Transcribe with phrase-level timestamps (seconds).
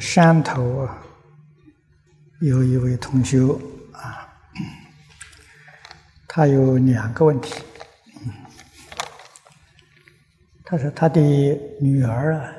[0.00, 0.98] 山头啊，
[2.40, 3.38] 有一位同学
[3.92, 4.28] 啊，
[6.28, 7.54] 他有两个问题。
[10.64, 11.20] 他说他的
[11.80, 12.52] 女儿啊，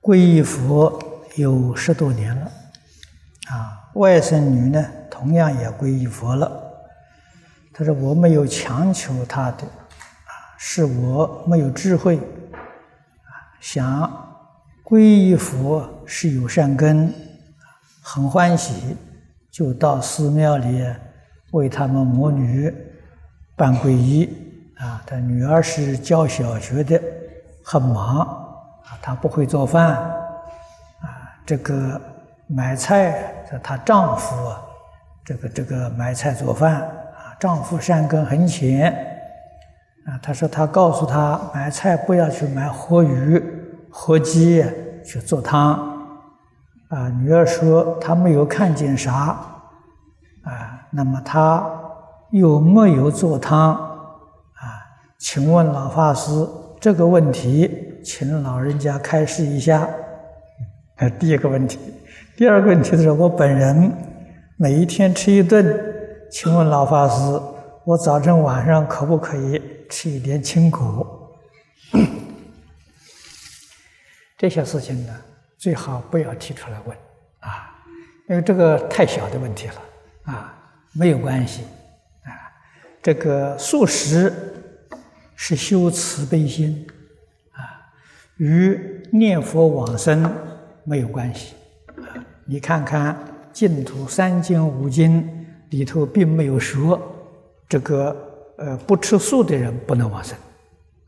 [0.00, 1.02] 皈依佛
[1.34, 2.46] 有十多年了，
[3.50, 6.48] 啊，外甥女呢，同样也皈依佛了。
[7.72, 12.20] 他说我没有强求他的，啊，是我没有智慧，
[13.60, 14.28] 想。
[14.90, 17.14] 皈依佛是有善根，
[18.02, 18.96] 很欢喜，
[19.48, 20.84] 就到寺庙里
[21.52, 22.74] 为他们母女
[23.54, 24.28] 办皈依。
[24.78, 27.00] 啊，他女儿是教小学的，
[27.62, 31.06] 很忙，啊，她不会做饭，啊，
[31.46, 32.00] 这个
[32.48, 34.34] 买菜，她丈夫，
[35.24, 38.90] 这个这个买菜做饭，啊，丈夫善根很浅，
[40.06, 43.39] 啊，他说他告诉他买菜不要去买活鱼、
[44.00, 44.64] 活鸡。
[45.02, 45.72] 去做汤，
[46.88, 49.12] 啊，女儿说她没有看见啥，
[50.44, 51.66] 啊，那么她
[52.30, 53.72] 有没有做汤？
[53.72, 54.62] 啊，
[55.18, 56.30] 请问老法师
[56.78, 57.68] 这个问题，
[58.04, 59.88] 请老人家开示一下。
[60.98, 61.80] 啊，第一个问题，
[62.36, 63.90] 第二个问题就是我本人
[64.58, 65.66] 每一天吃一顿，
[66.30, 67.40] 请问老法师，
[67.84, 71.32] 我早晨晚上可不可以吃一点青果？
[74.40, 75.14] 这些事情呢，
[75.58, 76.96] 最好不要提出来问
[77.40, 77.78] 啊，
[78.26, 79.74] 因为这个太小的问题了
[80.32, 80.54] 啊，
[80.94, 81.64] 没有关系
[82.24, 82.32] 啊。
[83.02, 84.32] 这个素食
[85.36, 86.86] 是修慈悲心
[87.52, 87.84] 啊，
[88.38, 90.34] 与念佛往生
[90.84, 91.54] 没有关系
[91.98, 92.08] 啊。
[92.46, 93.14] 你看看
[93.52, 96.98] 净土三经五经里头并没有说
[97.68, 98.16] 这个
[98.56, 100.34] 呃不吃素的人不能往生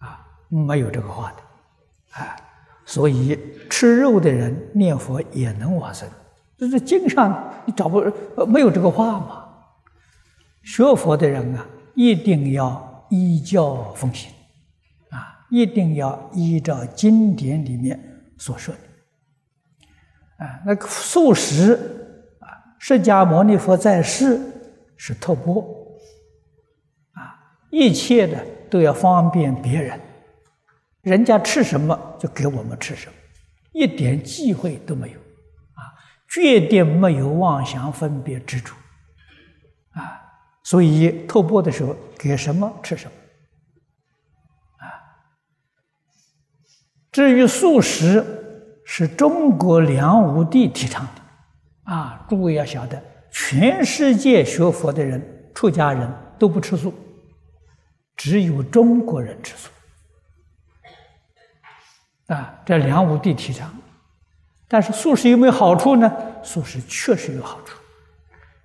[0.00, 2.36] 啊，没有这个话的啊。
[2.92, 3.38] 所以
[3.70, 6.06] 吃肉的人念佛也能往生，
[6.58, 8.04] 这是经上你找不
[8.46, 9.48] 没有这个话嘛？
[10.62, 14.30] 学佛的人啊，一定要依教奉行，
[15.08, 17.98] 啊，一定要依照经典里面
[18.36, 20.44] 所说的。
[20.44, 21.72] 啊，那个素食
[22.40, 24.38] 啊，释迦牟尼佛在世
[24.98, 25.62] 是托钵，
[27.12, 28.36] 啊，一切的
[28.68, 29.98] 都要方便别人。
[31.02, 33.14] 人家吃什么就给我们吃什么，
[33.72, 35.90] 一点忌讳都没有，啊，
[36.30, 38.72] 绝对没有妄想分别执着，
[39.94, 40.22] 啊，
[40.62, 43.12] 所以透钵的时候给什么吃什么，
[44.78, 44.86] 啊，
[47.10, 48.24] 至于素食
[48.84, 53.02] 是中国梁武帝提倡的，啊，诸位要晓得，
[53.32, 56.08] 全世界学佛的人、出家人
[56.38, 56.94] 都不吃素，
[58.16, 59.68] 只有中国人吃素。
[62.28, 63.70] 啊，这梁武帝提倡，
[64.68, 66.10] 但是素食有没有好处呢？
[66.42, 67.78] 素食确实有好处，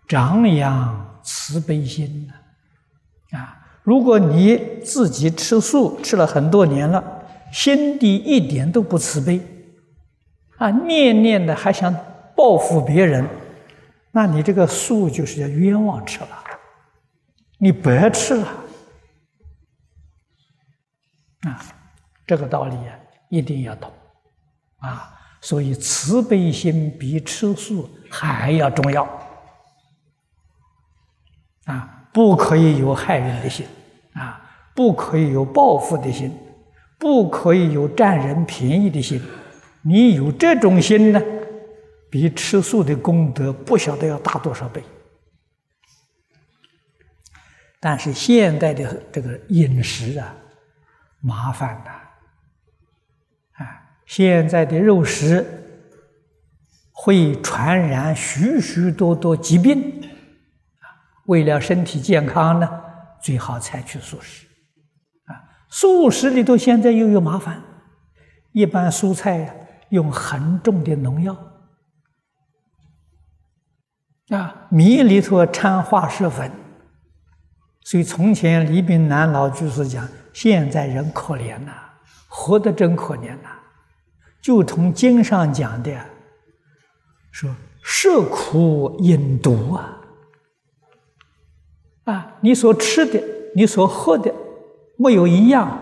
[0.07, 2.33] 长养慈悲心呢。
[3.37, 7.03] 啊，如果你自己吃素吃了很多年了，
[7.51, 9.41] 心地一点都不慈悲，
[10.57, 11.93] 啊，念念的还想
[12.35, 13.27] 报复别人，
[14.11, 16.43] 那你这个素就是要冤枉吃了，
[17.57, 18.47] 你白吃了。
[21.41, 21.61] 啊，
[22.25, 22.99] 这个道理呀。
[23.29, 23.91] 一定要懂，
[24.79, 29.03] 啊，所以慈悲心比吃素还要重要，
[31.65, 33.65] 啊，不可以有害人的心，
[34.13, 34.41] 啊，
[34.73, 36.31] 不可以有报复的心，
[36.97, 39.21] 不可以有占人便宜的心。
[39.83, 41.21] 你有这种心呢，
[42.09, 44.83] 比吃素的功德不晓得要大多少倍。
[47.79, 50.35] 但是现代的这个饮食啊，
[51.21, 52.06] 麻烦呐。
[54.07, 55.45] 现在的肉食
[56.93, 60.01] 会传染许许多多疾病，
[60.79, 60.87] 啊，
[61.25, 62.67] 为了身体健康呢，
[63.21, 64.47] 最好采取素食，
[65.25, 67.61] 啊，素食里头现在又有麻烦，
[68.53, 71.35] 一般蔬菜用很重的农药，
[74.29, 76.49] 啊，米里头掺化学粉，
[77.81, 81.73] 所以从前李炳南老居士讲，现在人可怜呐，
[82.29, 83.49] 活得真可怜呐。
[84.47, 85.91] 就同经上讲的，
[87.31, 87.53] 说
[87.83, 89.99] 食苦饮毒啊，
[92.05, 93.21] 啊，你所吃的，
[93.53, 94.33] 你所喝的，
[94.95, 95.77] 没有一样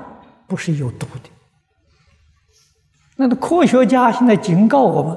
[0.47, 1.29] 不是有毒的。
[3.17, 5.15] 那个科学家现在警告我们，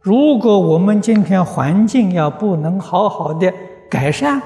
[0.00, 3.52] 如果我们今天环境要不能好好的
[3.90, 4.40] 改善，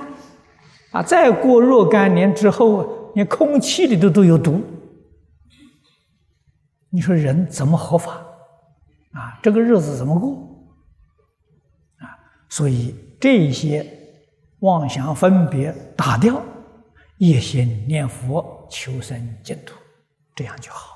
[0.93, 4.63] 啊，再过若干年之后，连空气里头都有毒，
[6.89, 8.25] 你说人怎么活法？
[9.19, 10.31] 啊，这个日子怎么过？
[11.99, 12.07] 啊，
[12.49, 13.85] 所以这些
[14.61, 16.41] 妄想分别打掉，
[17.17, 19.75] 一心念佛求生净土，
[20.37, 20.95] 这样就好。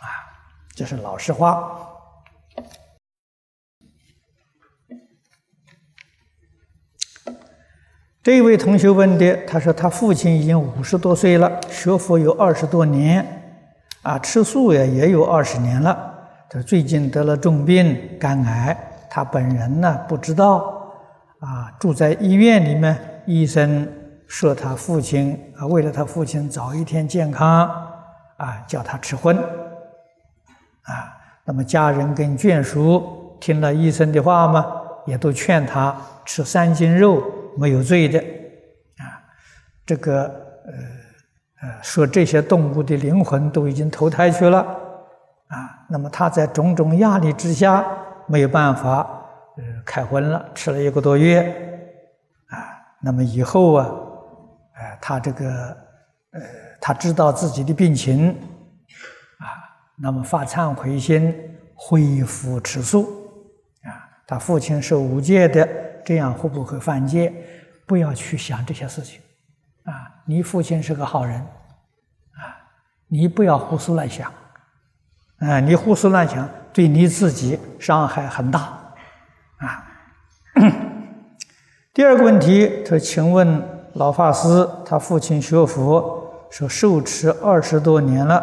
[0.00, 0.06] 啊，
[0.76, 1.90] 这是老实话。
[8.22, 13.58] 这位同学问的，他说他父亲已经五十多岁了，学佛有二十多年，
[14.02, 16.13] 啊，吃素也也有二十年了。
[16.54, 18.76] 他最近得了重病，肝癌。
[19.10, 20.88] 他本人呢不知道，
[21.40, 22.96] 啊，住在医院里面，
[23.26, 23.88] 医生
[24.28, 27.68] 说他父亲啊，为了他父亲早一天健康，
[28.36, 31.10] 啊，叫他吃荤，啊，
[31.44, 34.64] 那么家人跟眷属听了医生的话嘛，
[35.06, 37.20] 也都劝他吃三斤肉。
[37.56, 39.02] 没有罪的，啊，
[39.84, 40.72] 这个呃
[41.62, 44.64] 呃，说这些动物的灵魂都已经投胎去了，
[45.88, 47.84] 那么他在种种压力之下
[48.26, 49.00] 没有办法，
[49.56, 51.42] 呃，开荤了，吃了一个多月，
[52.48, 52.56] 啊，
[53.00, 53.90] 那么以后啊，
[54.74, 55.48] 哎，他这个
[56.32, 56.40] 呃，
[56.80, 58.30] 他知道自己的病情，
[59.38, 59.46] 啊，
[59.96, 61.34] 那么发忏悔心，
[61.74, 63.02] 恢复吃素，
[63.82, 63.90] 啊，
[64.26, 65.68] 他父亲是无戒的。
[66.06, 67.32] 这样会不会犯戒？
[67.86, 69.22] 不要去想这些事情，
[69.84, 69.92] 啊！
[70.26, 72.60] 你父亲是个好人，啊！
[73.08, 74.30] 你不要胡思乱想，
[75.38, 75.60] 啊！
[75.60, 78.60] 你胡思乱想对你自己伤害很大，
[79.58, 79.84] 啊！
[81.92, 83.62] 第二个问题，他说：“请问
[83.94, 88.36] 老法师，他父亲学佛说受持二十多年了，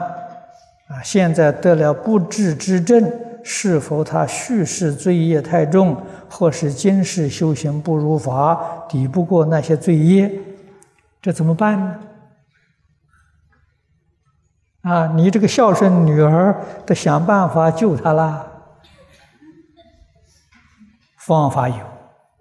[0.88, 3.12] 啊，现在得了不治之症。”
[3.44, 5.98] 是否他叙事罪业太重，
[6.30, 10.32] 或是今世修行不如法，抵不过那些罪业，
[11.20, 11.96] 这怎么办呢？
[14.82, 18.48] 啊，你这个孝顺女儿得想办法救他啦。
[21.18, 21.76] 方法有，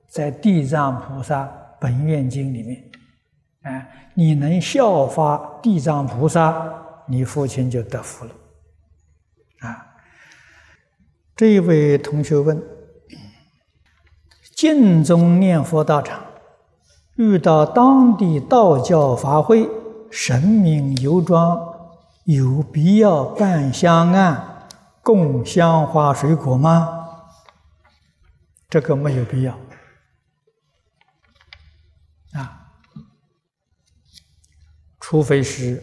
[0.08, 1.48] 在《地藏菩萨
[1.78, 2.82] 本愿经》里面，
[3.62, 6.66] 啊，你能效法地藏菩萨，
[7.06, 8.30] 你父亲就得福了，
[9.60, 9.86] 啊。
[11.36, 12.62] 这一位同学问：
[14.56, 16.22] 净宗念佛道场
[17.16, 19.68] 遇到当地道教法会，
[20.10, 21.69] 神明游庄，
[22.24, 24.68] 有必要办香案、
[25.02, 26.96] 供香花水果吗？
[28.68, 29.58] 这个没有必要
[32.34, 32.72] 啊，
[35.00, 35.82] 除非是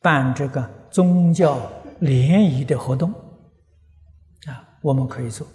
[0.00, 1.60] 办这个宗教
[1.98, 3.12] 联谊的活动
[4.46, 4.64] 啊。
[4.80, 5.46] 我们可以做，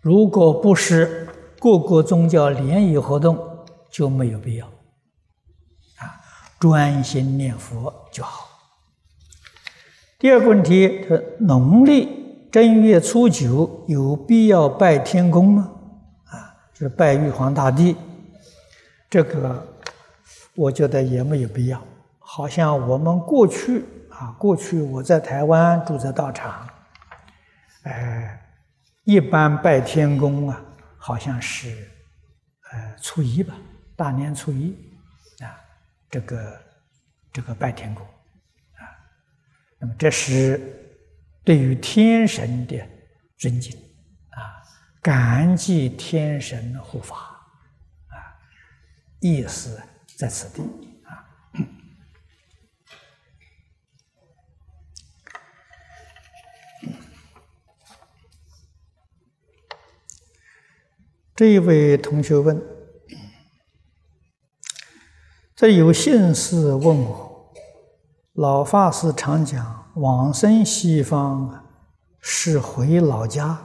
[0.00, 1.28] 如果不是
[1.60, 4.66] 各个宗教联谊活动，就没有必要。
[4.66, 6.18] 啊，
[6.58, 8.48] 专心念佛就好。
[10.18, 15.70] 第二个问题是：农历正月初九有必要拜天公吗？
[16.26, 17.96] 啊，就是拜玉皇大帝。
[19.08, 19.66] 这个
[20.54, 21.82] 我觉得也没有必要。
[22.18, 26.68] 好像我们过去啊，过去我在台湾住在道场，
[27.84, 28.36] 哎。
[29.04, 30.62] 一般拜天公啊，
[30.96, 31.88] 好像是，
[32.70, 33.54] 呃，初一吧，
[33.96, 34.76] 大年初一
[35.42, 35.56] 啊，
[36.10, 36.54] 这个
[37.32, 38.82] 这个拜天公啊，
[39.78, 40.60] 那么这是
[41.44, 42.76] 对于天神的
[43.38, 43.76] 尊敬
[44.30, 44.62] 啊，
[45.00, 47.16] 感激天神护法
[48.08, 48.14] 啊，
[49.20, 49.80] 意思
[50.16, 50.62] 在此地。
[51.04, 51.26] 啊
[61.36, 62.60] 这一位同学问
[65.60, 67.52] ：“这有信士问我，
[68.32, 71.66] 老法师常讲往生西方
[72.18, 73.60] 是回老家，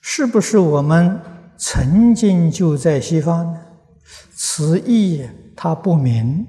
[0.00, 1.20] 是不是我们
[1.58, 3.60] 曾经就在西方呢？
[4.34, 6.46] 此意他不明，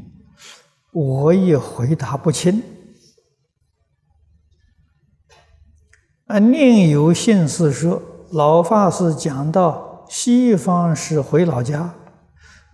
[0.94, 2.64] 我也回答不清。
[6.28, 11.92] 啊，另有信士说，老法师讲到。”西方是回老家，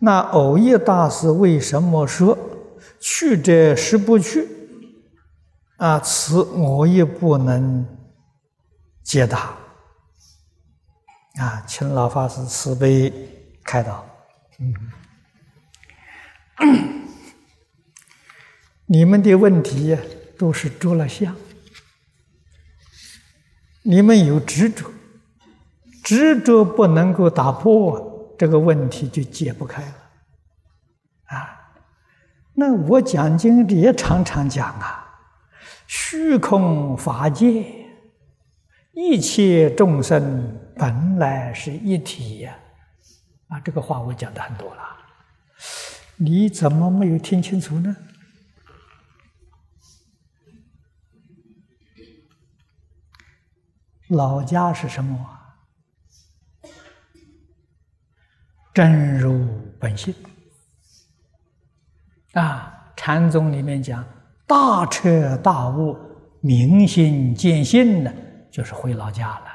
[0.03, 2.35] 那偶益大师为什么说
[2.99, 4.47] 去者是不去？
[5.77, 7.85] 啊，此我也不能
[9.03, 9.55] 解答。
[11.39, 13.13] 啊，请老法师慈悲
[13.63, 14.03] 开导。
[14.59, 14.73] 嗯，
[18.87, 19.95] 你们的问题
[20.35, 21.35] 都是着了相，
[23.83, 24.91] 你们有执着。
[26.03, 28.10] 执着不能够打破，
[28.41, 29.93] 这个问题就解不开了。
[31.25, 31.61] 啊，
[32.55, 35.05] 那我讲经也常常讲啊，
[35.85, 37.63] 虚空法界
[38.93, 42.57] 一切众生本来是一体呀！
[43.49, 44.81] 啊，这个话我讲的很多了，
[46.15, 47.95] 你怎么没有听清楚呢？
[54.07, 55.37] 老家是什么？
[58.73, 59.47] 真如
[59.79, 60.13] 本性
[62.33, 62.67] 啊！
[62.95, 64.05] 禅宗里面讲
[64.45, 65.97] 大彻大悟、
[66.39, 68.13] 明心见性呢，
[68.51, 69.45] 就是回老家了。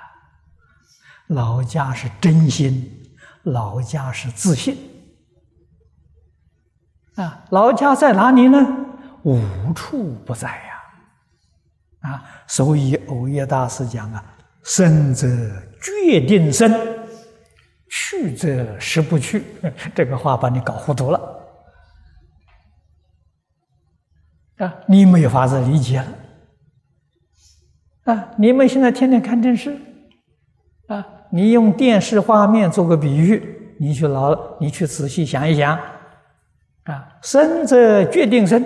[1.28, 2.90] 老家是真心，
[3.44, 4.76] 老家是自信
[7.14, 7.44] 啊！
[7.50, 8.58] 老家在哪里呢？
[9.22, 12.10] 无处不在呀！
[12.10, 14.24] 啊，所以藕叶大师讲啊
[14.64, 15.26] ：“生则
[15.80, 16.72] 决定生。”
[18.08, 19.42] 去则实不去，
[19.92, 21.18] 这个话把你搞糊涂了
[24.58, 24.76] 啊！
[24.86, 26.06] 你没法子理解了
[28.04, 28.28] 啊！
[28.38, 29.76] 你们现在天天看电视
[30.86, 35.76] 啊，你用电视画面做个比喻，你去老，你去仔细想一想
[36.84, 38.64] 啊，生则决定生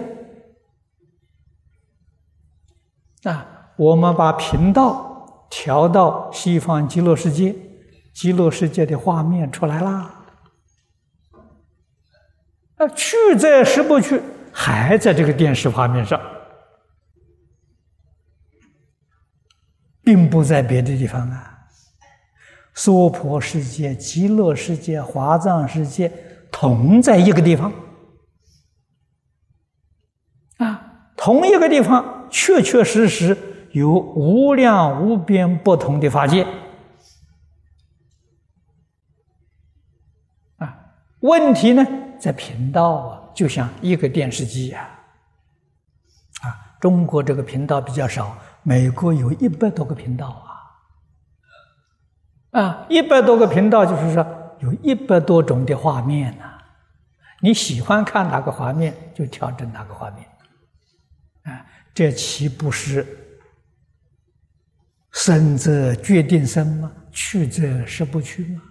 [3.23, 3.73] 啊！
[3.79, 7.70] 我们把频道调到西方极乐世界。
[8.21, 10.15] 极乐世界的画面出来啦！
[12.77, 14.21] 啊，去在实不去，
[14.53, 16.21] 还在这个电视画面上，
[20.03, 21.61] 并不在别的地方啊。
[22.75, 26.13] 娑婆世界、极乐世界、华藏世界，
[26.53, 27.73] 同在一个地方
[30.59, 33.35] 啊，同一个地方，确确实实
[33.73, 36.47] 有无量无边不同的法界。
[41.21, 41.87] 问题呢，
[42.19, 44.89] 在频道啊，就像一个电视机呀，
[46.43, 50.29] 啊，中国这个频道比较少，美国有一百多个频道
[52.53, 54.27] 啊，啊，一百多个频道就是说
[54.61, 56.59] 有一百多种的画面呐，
[57.41, 60.27] 你喜欢看哪个画面就调整哪个画面，
[61.43, 63.07] 啊，这岂不是
[65.13, 66.91] 生则决定生吗？
[67.13, 68.63] 去则是不去吗？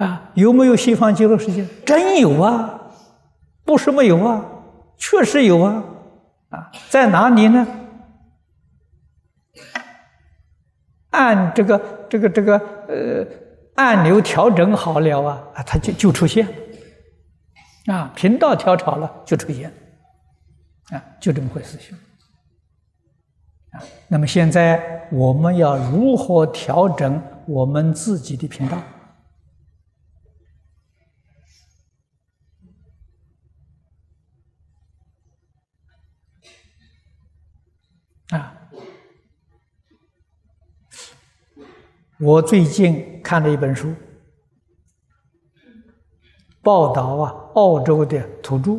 [0.00, 1.66] 啊，有没有西方极乐世界？
[1.84, 2.80] 真有啊，
[3.64, 4.42] 不是没有啊，
[4.96, 5.84] 确实有啊。
[6.48, 7.66] 啊，在哪里呢？
[11.10, 11.78] 按这个、
[12.08, 12.56] 这个、这个
[12.88, 13.26] 呃
[13.74, 16.48] 按钮调整好了啊，啊，它就就出现。
[17.84, 19.70] 啊，频道调好了就出现。
[20.88, 21.94] 啊，就这么回事情。
[23.72, 28.78] 啊，那么现在我们要如何调整我们自己的频道？
[42.20, 43.94] 我最近看了一本书，
[46.62, 48.78] 报道啊，澳洲的土著，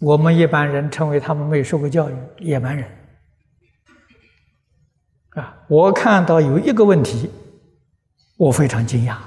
[0.00, 2.90] 我们一般人称为他们没受过教育，野蛮人。
[5.30, 7.30] 啊，我看到有一个问题，
[8.38, 9.18] 我非常惊讶。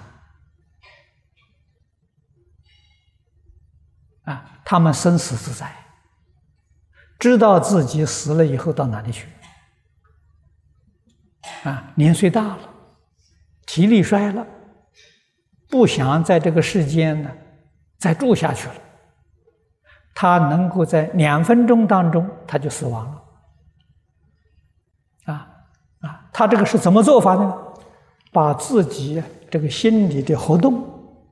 [4.24, 5.72] 啊，他们生死自在。
[7.20, 9.28] 知道自己死了以后到哪里去？
[11.64, 12.60] 啊，年岁大了，
[13.66, 14.46] 体力衰了，
[15.70, 17.30] 不想在这个世间呢
[17.98, 18.76] 再住下去了。
[20.16, 23.24] 他能够在两分钟当中他就死亡了。
[25.34, 25.50] 啊
[26.02, 27.54] 啊，他这个是怎么做法呢？
[28.32, 30.82] 把自己这个心理的活动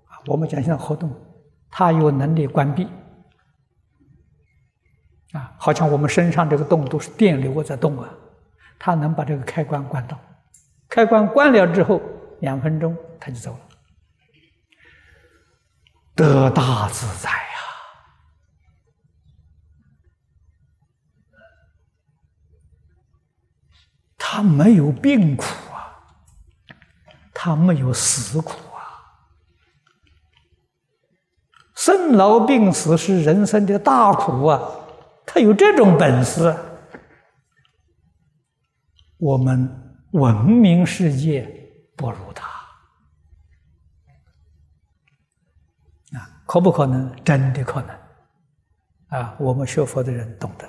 [0.08, 1.12] 啊，我们讲现在活动，
[1.70, 2.88] 他有能力关闭。
[5.34, 8.10] 啊，好像我们身上这个动都是电流在动啊，
[8.84, 10.20] 他能把这个开关关到，
[10.90, 12.02] 开关关了之后，
[12.40, 13.60] 两分钟他就走了，
[16.16, 17.38] 得大自在呀！
[24.18, 26.02] 他没有病苦啊，
[27.36, 28.82] 他没有死苦啊，
[31.76, 34.60] 生老病死是人生的大苦啊。
[35.24, 36.56] 他有这种本事，
[39.22, 39.70] 我们
[40.14, 41.48] 文明世界
[41.96, 42.48] 不如他
[46.18, 46.42] 啊？
[46.48, 47.16] 可不可能？
[47.24, 47.96] 真的可能
[49.10, 49.38] 啊！
[49.40, 50.68] 我们学佛的人懂得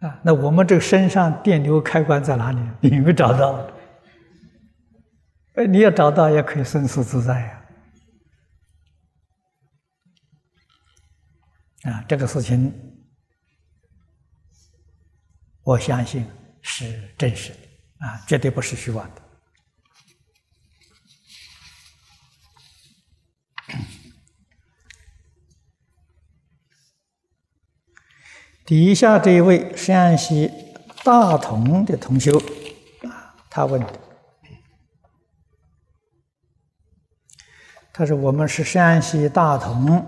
[0.00, 0.18] 啊。
[0.24, 2.60] 那我们这个身上电流开关在哪里？
[2.80, 3.68] 你没找到？
[5.56, 7.62] 哎，你要找到，也可以生死自在呀。
[11.92, 12.72] 啊，这个事情
[15.68, 16.26] 我相信
[16.62, 17.58] 是真实的
[18.06, 19.22] 啊，绝对不是虚妄的。
[28.64, 30.50] 底下这一位山西
[31.04, 32.38] 大同的同修
[33.06, 34.00] 啊，他问的，
[37.92, 39.98] 他说：“我们是山西大同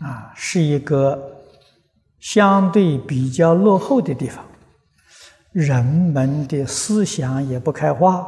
[0.00, 1.31] 啊，是一个
[2.22, 4.44] 相对比较落后的地方，
[5.50, 8.24] 人们的思想也不开化，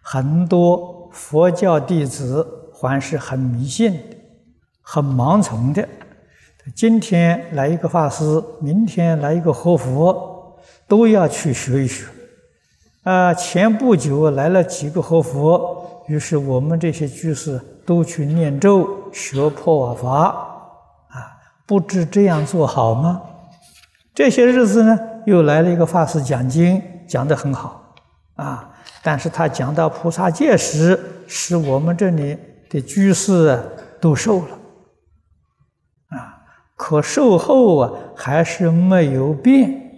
[0.00, 4.16] 很多佛教弟子还是很迷信的，
[4.80, 5.86] 很盲从的。”
[6.76, 10.56] 今天来一个法师，明天来一个活佛，
[10.86, 12.06] 都要去学一学。
[13.02, 20.54] 啊，前不久来了几个活佛，于是我们这些居士都去念咒、学破瓦法。
[21.68, 23.22] 不知这样做好吗？
[24.14, 27.94] 这些日子呢，又来了一个法师讲经，讲得很好。
[28.36, 32.38] 啊，但是他讲到菩萨戒时，使我们这里
[32.70, 33.60] 的居士
[34.00, 34.58] 都受了。
[36.08, 36.42] 啊
[36.74, 39.90] 可售后啊，还是没有变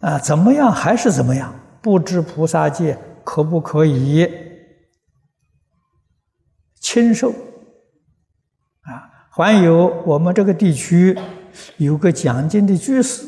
[0.00, 0.18] 啊？
[0.18, 0.70] 怎么样？
[0.70, 1.54] 还是怎么样？
[1.80, 4.28] 不知菩萨戒可不可以
[6.80, 7.32] 亲受？
[9.30, 11.16] 还有我们这个地区
[11.76, 13.24] 有个讲经的居士，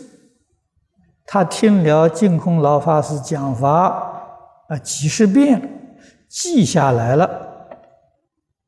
[1.27, 3.89] 他听了净空老法师讲法
[4.69, 5.61] 啊几十遍，
[6.29, 7.25] 记下来了。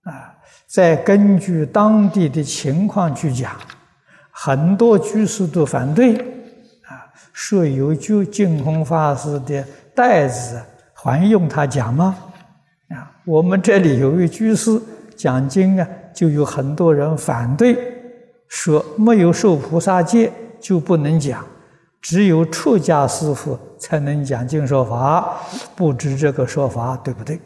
[0.05, 0.35] 啊
[0.67, 3.53] 再根据当地的情况去讲，
[4.31, 9.65] 很多居士都反对，啊，说有就净空法师的
[9.95, 10.63] 袋子
[10.95, 12.17] 还用他讲吗？
[12.89, 14.81] 啊，我们这里有位居士
[15.15, 17.77] 讲经啊，就有很多人反对，
[18.49, 21.47] 说没有受菩萨戒就不能讲，
[22.01, 25.41] 只有出家师傅才能讲经说法，
[25.75, 27.41] 不知这个说法对不对？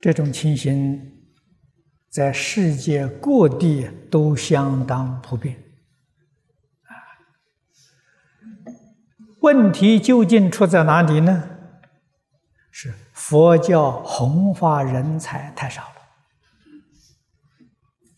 [0.00, 1.12] 这种情形
[2.08, 5.56] 在世界各地都相当普遍，
[9.40, 11.50] 问题究竟出在哪里呢？
[12.70, 16.00] 是佛教弘法人才太少了，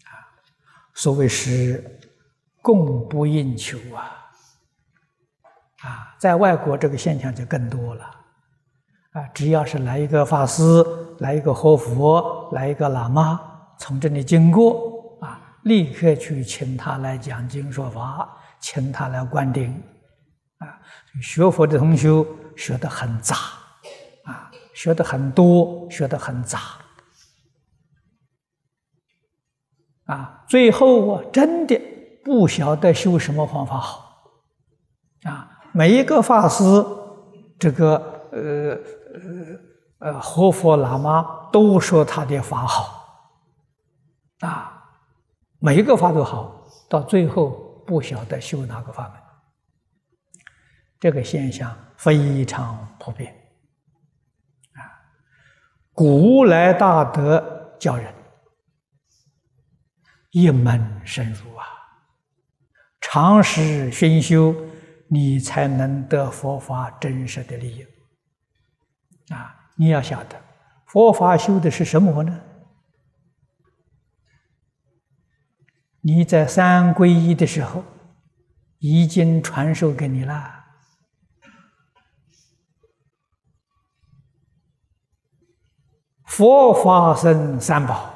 [0.05, 0.13] 啊，
[0.95, 1.99] 所谓是
[2.61, 4.31] 供不应求啊，
[5.81, 8.05] 啊，在外国这个现象就更多了。
[9.13, 10.85] 啊，只要是来一个法师，
[11.21, 13.41] 来一个活佛，来一个喇嘛
[13.79, 19.83] 从这里经过，啊，立刻去请他来讲经说法，请他来观顶，
[20.59, 20.79] 啊，
[21.23, 22.09] 学佛的同学
[22.55, 23.35] 学得很杂，
[24.81, 26.59] 学的很多，学的很杂，
[30.07, 31.79] 啊，最后我真的
[32.25, 34.33] 不晓得修什么方法好，
[35.25, 36.63] 啊，每一个法师，
[37.59, 37.95] 这个
[38.33, 38.79] 呃。
[39.13, 43.27] 呃，呃，活佛喇嘛都说他的法好，
[44.39, 44.83] 啊，
[45.59, 47.51] 每一个法都好，到最后
[47.87, 49.21] 不晓得修哪个法门，
[51.01, 53.35] 这个现象非常普遍，
[56.01, 58.11] 古来大德教人
[60.31, 61.67] 一门深入啊，
[63.03, 64.57] 长时熏修，
[65.09, 67.87] 你才能得佛法真实的利益。
[69.29, 70.43] 啊，你要晓得，
[70.87, 72.41] 佛法修的是什么呢？
[76.01, 77.85] 你在三皈依的时候，
[78.79, 80.60] 已经传授给你了。
[86.31, 88.09] 佛法僧三宝。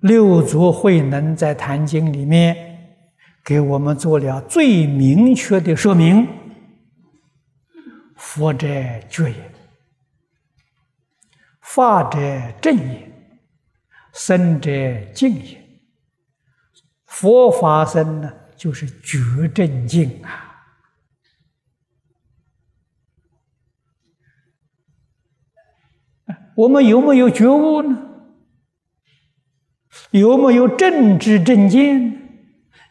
[0.00, 2.98] 六祖慧能在《坛经》里面
[3.44, 6.26] 给我们做了最明确的说明：
[8.16, 8.66] 佛者
[9.08, 9.52] 觉也，
[11.60, 12.18] 法者
[12.60, 13.13] 正也，
[14.14, 14.70] 生者
[15.12, 15.60] 静也。
[17.04, 20.40] 佛法僧呢，就是觉正静啊。
[26.56, 27.98] 我们有没有觉悟呢？
[30.10, 32.20] 有没有正知正见？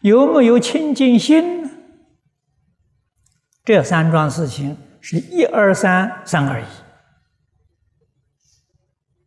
[0.01, 1.63] 有没有清净心？
[3.63, 6.65] 这三桩事情是一二三，三二一。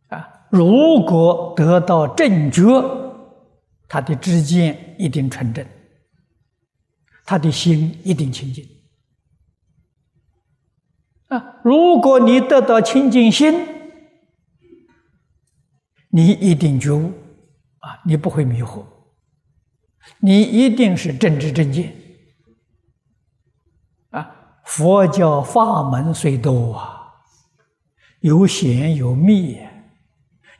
[0.09, 2.63] 啊，如果得到正觉，
[3.87, 5.63] 他的知见一定纯正，
[7.23, 8.67] 他的心一定清净。
[11.27, 13.53] 啊，如果你得到清净心，
[16.09, 17.13] 你一定觉悟，
[17.77, 18.83] 啊，你不会迷惑，
[20.19, 21.93] 你一定是正知正见。
[24.09, 27.13] 啊，佛教法门虽多啊，
[28.21, 29.59] 有显有密，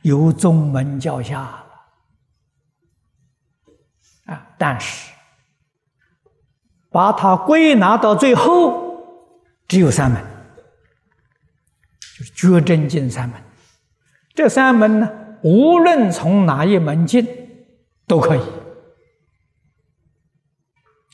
[0.02, 1.40] 由宗门教下，
[4.26, 5.12] 啊，但是
[6.90, 9.02] 把它归纳到最后，
[9.66, 10.22] 只有三门，
[12.18, 13.40] 就是觉真进三门。
[14.34, 15.10] 这三门呢？
[15.42, 17.26] 无论从哪一门进，
[18.06, 18.42] 都可以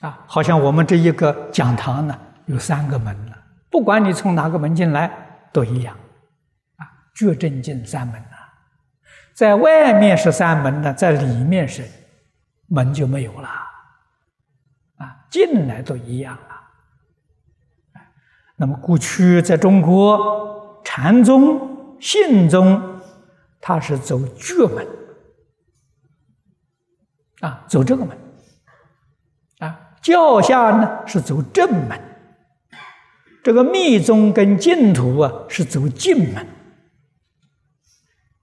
[0.01, 0.25] 啊！
[0.27, 3.37] 好像我们这一个讲堂呢，有三个门了，
[3.71, 5.11] 不管你从哪个门进来，
[5.53, 5.95] 都一样
[6.77, 6.89] 啊。
[7.15, 8.23] 觉真进三门，
[9.35, 11.85] 在外面是三门的，在里面是
[12.69, 13.49] 门就没有了
[14.97, 16.63] 啊，进来都一样啊。
[18.57, 22.93] 那么过去在中国禅宗、信宗。
[23.67, 24.87] 他是走觉门
[27.41, 28.15] 啊，走这个门
[29.61, 29.81] 啊。
[30.03, 31.99] 教下呢是走正门，
[33.43, 36.47] 这个密宗跟净土啊是走净门。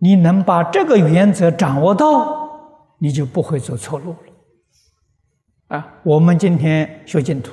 [0.04, 2.50] 你能把这个原则掌握到，
[2.98, 5.94] 你就不会走错路了啊。
[6.02, 7.52] 我们今天修净土，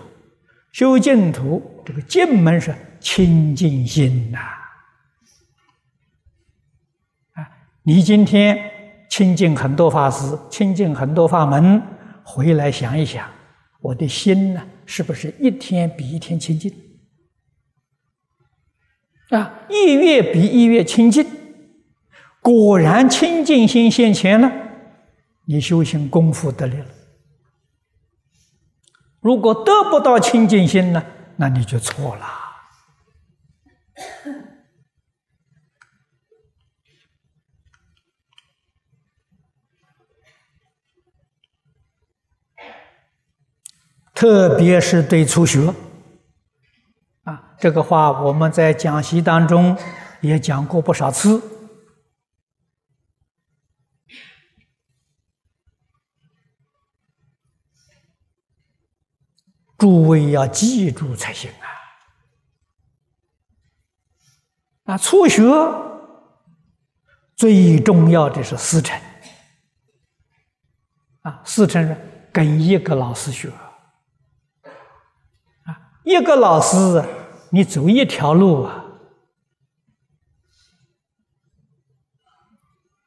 [0.72, 4.38] 修净土这个净门是清净心呐。
[7.34, 7.46] 啊
[7.82, 8.58] 你今天
[9.10, 11.82] 亲近很多法师，亲近很多法门，
[12.24, 13.28] 回来想一想，
[13.80, 16.72] 我的心呢，是不是一天比一天清净？
[19.28, 21.26] 啊，一月比一月亲近，
[22.48, 24.50] 果然清净心现前了，
[25.44, 26.86] 你修行功夫得力了。
[29.20, 31.04] 如果得不到清净心呢，
[31.36, 32.26] 那你就错了。
[44.14, 45.74] 特别是对初学，
[47.24, 49.76] 啊，这个话我们在讲习当中
[50.22, 51.57] 也讲过不少次。
[59.78, 61.48] 诸位要记住才行
[64.84, 64.92] 啊！
[64.92, 65.42] 啊，初学
[67.36, 69.00] 最重要的是师承，
[71.20, 71.96] 啊，师承是
[72.32, 73.48] 跟一个老师学
[75.64, 75.72] 啊。
[76.02, 77.04] 一个老师，
[77.50, 78.84] 你走一条路啊，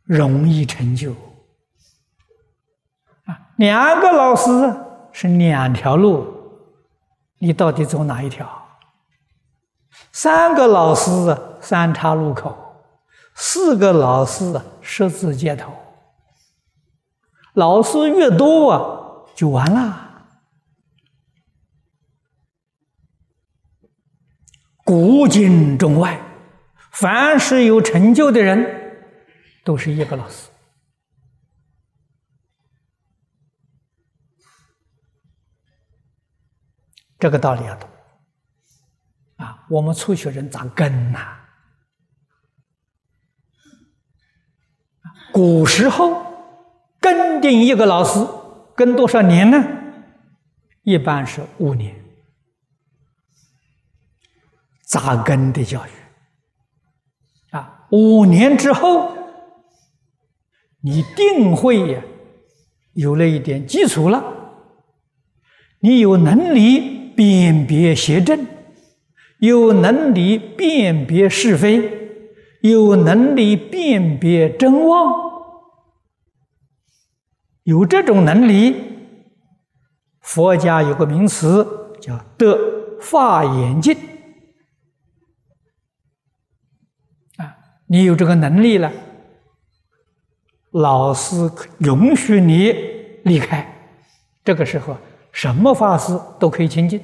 [0.04, 1.12] 容易成就
[3.26, 3.50] 啊。
[3.58, 4.52] 两个老师
[5.12, 6.41] 是两条路，
[7.44, 8.48] 你到底走哪一条？
[10.12, 12.56] 三个老师三岔路口，
[13.34, 15.74] 四个老师十字街头，
[17.54, 20.28] 老师越多啊，就完了。
[24.86, 26.22] 古今中外，
[26.92, 29.10] 凡是有成就的人，
[29.64, 30.51] 都是一个老师。
[37.22, 37.88] 这个道理要懂
[39.38, 39.64] 啊！
[39.70, 41.38] 我们初学人咋跟呐？
[45.32, 46.26] 古时候
[47.00, 48.28] 跟定一个老师，
[48.76, 49.64] 跟多少年呢？
[50.82, 51.96] 一般是五年。
[54.88, 55.90] 扎根的教育
[57.56, 59.16] 啊，五年之后，
[60.82, 62.02] 你定会呀
[62.94, 64.24] 有了一点基础了，
[65.80, 68.48] 你有能力辨别邪正，
[69.40, 71.82] 有能力辨别是非，
[72.62, 75.14] 有能力辨别真妄，
[77.64, 78.76] 有这种能力，
[80.20, 83.98] 佛家有个名词叫得法眼净。
[87.88, 88.90] 你有这个能力了，
[90.72, 92.72] 老师允许你
[93.26, 94.00] 离开，
[94.46, 94.96] 这个时候
[95.32, 97.02] 什么法师都可以亲近，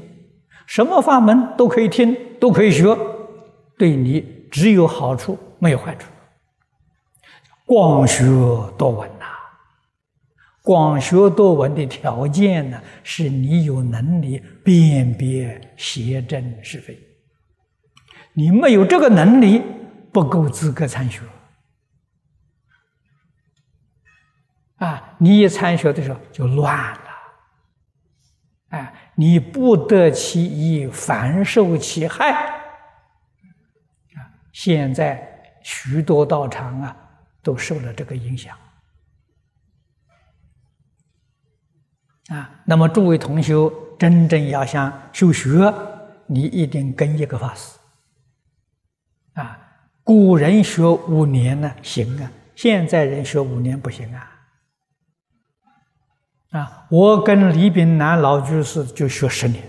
[0.65, 2.97] 什么法门都可以听，都可以学，
[3.77, 6.09] 对你只有好处没有坏处。
[7.65, 8.25] 广学
[8.77, 9.25] 多闻呐，
[10.61, 16.97] 广学多闻的条件呢，是你有能力辨别邪正是非，
[18.33, 19.61] 你没有这个能力。
[20.09, 21.21] 不够资格参学
[24.77, 27.07] 啊，你一参学的时候就乱了，
[28.69, 32.32] 哎，你不得其意，反受其害。
[34.15, 34.19] 啊，
[34.51, 35.25] 现在
[35.63, 36.95] 许多道场啊，
[37.41, 38.58] 都受了这个影响。
[42.27, 45.73] 啊，那么诸位同修，真正要想修学，
[46.25, 47.77] 你一定跟一个法师。
[49.36, 49.58] 啊，
[50.03, 54.34] 古人学五年呢行啊，现在人学五年不行啊。
[56.51, 59.63] 啊，我跟李炳南老居士就学十年，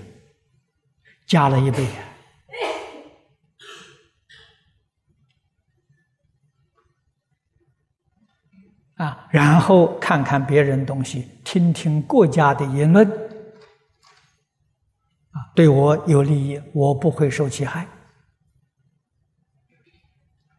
[1.27, 1.85] 加了一倍
[8.97, 9.27] 啊。
[9.31, 13.07] 然后看看别人东西，听听国家的言论，
[15.31, 17.87] 啊，对我有利益，我不会受其害。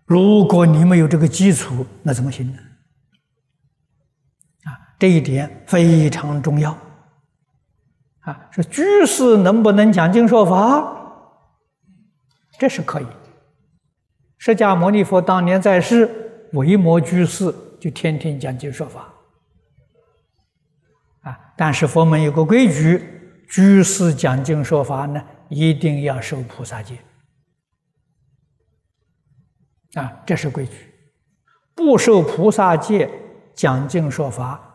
[0.06, 2.60] 如果你没有这个基础，那怎么行呢？
[5.00, 6.78] 这一点非常重要。
[8.20, 10.96] 啊，说居士能不能讲经说法？
[12.60, 13.08] 这是可以。
[14.38, 17.56] 释迦牟尼佛当年在世，维摩居士。
[17.80, 19.14] 就天天讲经说法，
[21.22, 21.40] 啊！
[21.56, 26.98] 但是佛门有个规矩，居士讲经说法呢，一定要受菩萨戒，
[29.94, 30.94] 啊，这是规矩。
[31.74, 33.10] 不受菩萨戒
[33.56, 34.69] 讲经说法，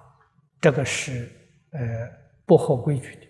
[0.64, 1.30] 这个是
[1.72, 1.78] 呃
[2.46, 3.26] 不合规矩的，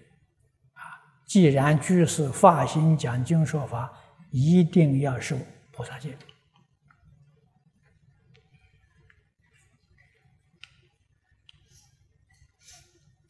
[0.75, 1.03] 啊！
[1.27, 3.93] 既然居士发心讲经说法，
[4.31, 5.37] 一定要受
[5.73, 6.17] 菩萨戒。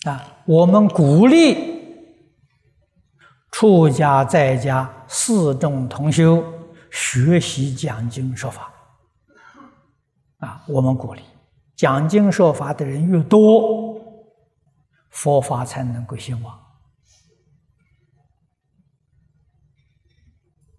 [0.03, 1.83] 啊，我们鼓励
[3.53, 6.45] 出家在家四众同修
[6.93, 8.71] 学习讲经说法。
[10.41, 11.23] 啊，我们鼓励
[11.75, 13.94] 讲经说法的人越多，
[15.15, 16.61] 佛法才能够兴旺。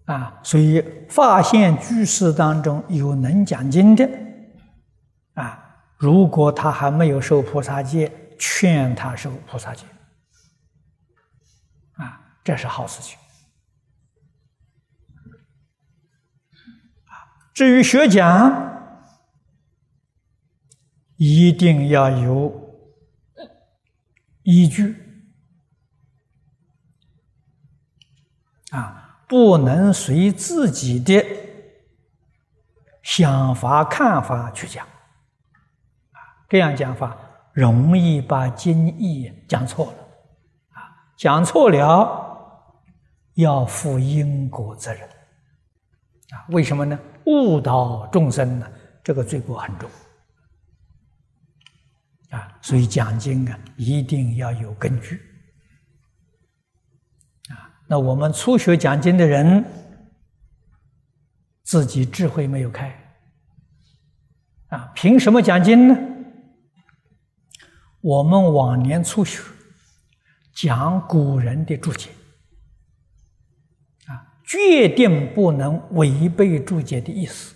[0.04, 4.08] 啊，所以发现居士当中有能讲经的，
[5.34, 8.22] 啊，如果他还没有受菩萨戒。
[8.38, 9.86] 劝他受菩萨戒，
[11.94, 13.18] 啊，这是好事情。
[17.54, 18.52] 至于学讲，
[21.16, 22.65] 一定要有
[24.46, 24.94] 依据，
[28.70, 31.20] 啊，不能随自己的
[33.02, 37.16] 想法看法去讲，啊，这样讲法。
[37.52, 39.92] 容易把经义讲错了，
[40.74, 40.78] 啊，
[41.16, 42.62] 讲错了
[43.32, 46.98] 要负因果责任，啊，为什么呢？
[47.24, 48.70] 误导众生呢，
[49.02, 49.90] 这个罪过很重，
[52.30, 55.16] 啊，所以讲经啊一定要有根据，
[57.48, 59.64] 啊，那我们初学讲经的人，
[61.62, 62.88] 自己智慧没有开，
[64.68, 65.96] 啊，凭什么讲经呢？
[68.00, 69.42] 我们往年初学
[70.54, 72.10] 讲古人的注解，
[74.06, 77.55] 啊，决定不能违背注解的意思。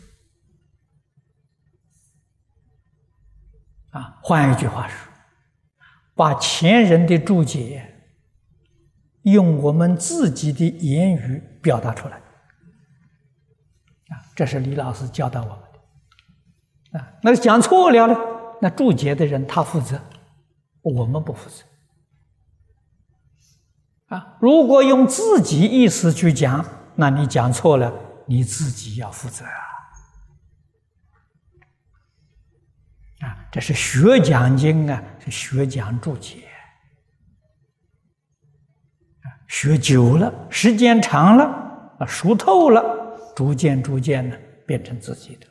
[3.90, 5.12] 啊，换一句话说，
[6.14, 7.94] 把前人的注解
[9.22, 16.98] 用我们自己的言语表达出来，啊，这是李老师教导我们的。
[16.98, 18.16] 啊，那讲错了呢？
[18.61, 20.00] 那注解的人他负责。
[20.83, 21.62] 我们不负责
[24.16, 24.38] 啊！
[24.40, 27.92] 如果用自己意思去讲，那你讲错了，
[28.26, 29.50] 你自己要负责啊！
[33.52, 36.48] 这是学讲经啊，是学讲注解，
[39.48, 41.44] 学久了，时间长了
[41.98, 45.46] 啊，熟透了，逐渐逐渐的变成自己的。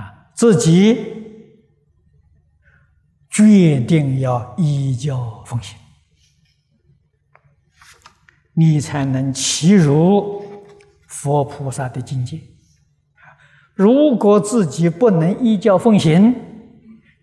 [0.00, 0.94] 啊自己
[3.28, 5.76] 决定要依教奉行，
[8.52, 10.44] 你才能契入
[11.08, 12.40] 佛菩萨的境界。
[13.76, 16.34] 如果自己不能依教奉行，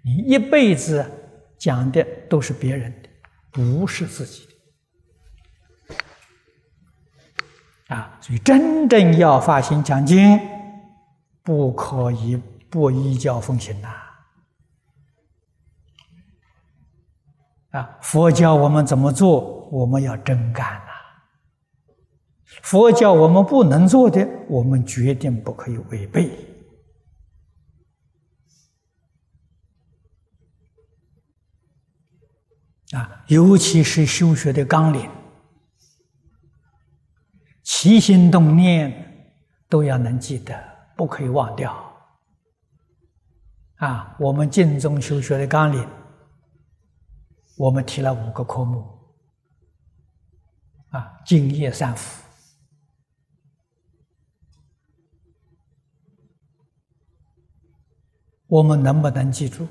[0.04, 1.06] 你一辈子
[1.58, 3.10] 讲的都是别人的，
[3.52, 4.48] 不是自己
[7.88, 7.96] 的。
[7.96, 10.40] 啊，所以真正要发心讲经，
[11.44, 12.42] 不可以。
[12.74, 13.88] 不依教奉行呐！
[17.70, 20.82] 啊，佛教我们怎么做，我们要真干！
[22.62, 26.30] 佛教我们不能做的，我们决定不可以违背。
[32.92, 35.10] 啊，尤其是修学的纲领，
[37.64, 39.36] 起心动念
[39.68, 40.56] 都要能记得，
[40.96, 41.76] 不可以忘掉。
[43.78, 45.90] 啊，我们晋宗修学的纲领，
[47.58, 48.88] 我们提了五个科目，
[50.90, 52.23] 啊，敬业三福。
[58.54, 59.68] 我们能不能记住？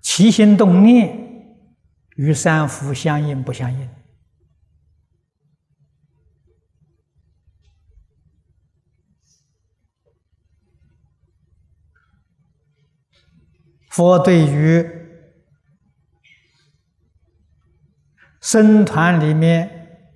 [0.00, 1.54] 起心动念
[2.16, 3.86] 与三福相应不相应？
[13.90, 14.82] 佛对于
[18.40, 20.14] 僧团里面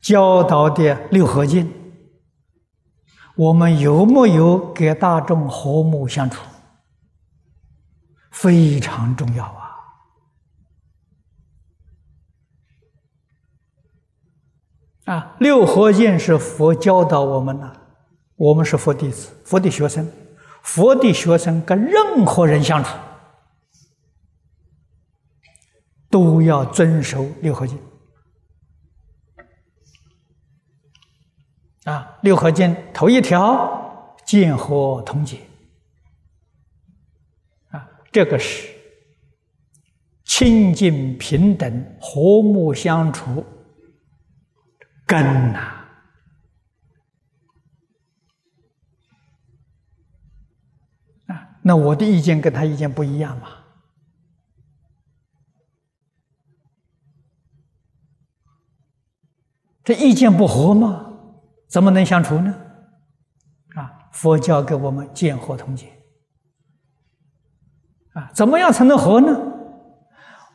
[0.00, 1.72] 教导的六合敬，
[3.36, 6.42] 我们有没有给大众和睦相处？
[8.40, 9.70] 非常重要啊！
[15.06, 17.80] 啊，六合敬是佛教导我们的，
[18.36, 20.08] 我们是佛弟子，佛的学生，
[20.62, 22.96] 佛的学生跟任何人相处
[26.08, 27.76] 都要遵守六合敬。
[31.84, 35.47] 啊，六合敬头一条，见和同解。
[38.10, 38.68] 这个是
[40.24, 43.44] 清净平等、和睦相处
[45.06, 45.58] 根呐！
[51.26, 53.48] 啊，那我的意见跟他意见不一样嘛？
[59.84, 61.10] 这意见不合嘛，
[61.66, 62.54] 怎么能相处呢？
[63.74, 65.97] 啊，佛教给我们见和同解。
[68.32, 69.36] 怎么样才能和呢？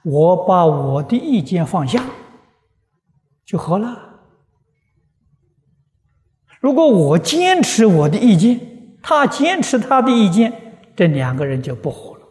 [0.03, 2.03] 我把我的意见放下，
[3.45, 4.19] 就和了。
[6.59, 8.59] 如果我坚持我的意见，
[9.01, 10.53] 他坚持他的意见，
[10.95, 12.27] 这两个人就不和了。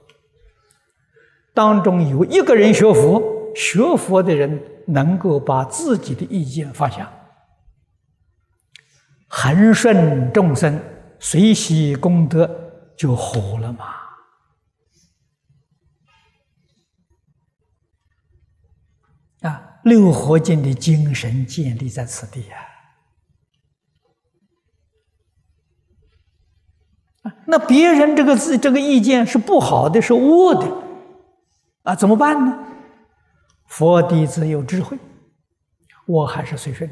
[1.54, 3.22] 当中有一个人学佛，
[3.54, 7.10] 学佛的人能够把自己的意见放下，
[9.28, 10.78] 恒顺众生，
[11.18, 12.50] 随喜功德，
[12.96, 13.86] 就和了嘛。
[19.42, 22.56] 啊，六合敬的精神建立在此地呀！
[27.22, 30.66] 啊，那别人这个字这个意见是不好的，是恶的，
[31.82, 32.58] 啊，怎么办呢？
[33.66, 34.98] 佛弟子有智慧，
[36.06, 36.90] 我还是随顺，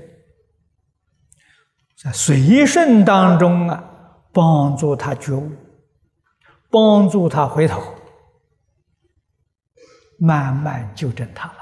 [2.02, 3.84] 在随顺当中啊，
[4.32, 5.50] 帮助他觉悟，
[6.70, 7.82] 帮助他回头，
[10.18, 11.52] 慢慢纠正他。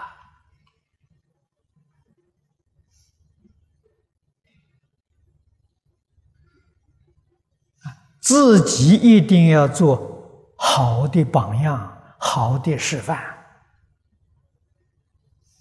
[8.29, 13.19] 自己一定要做好的榜样，好的示范，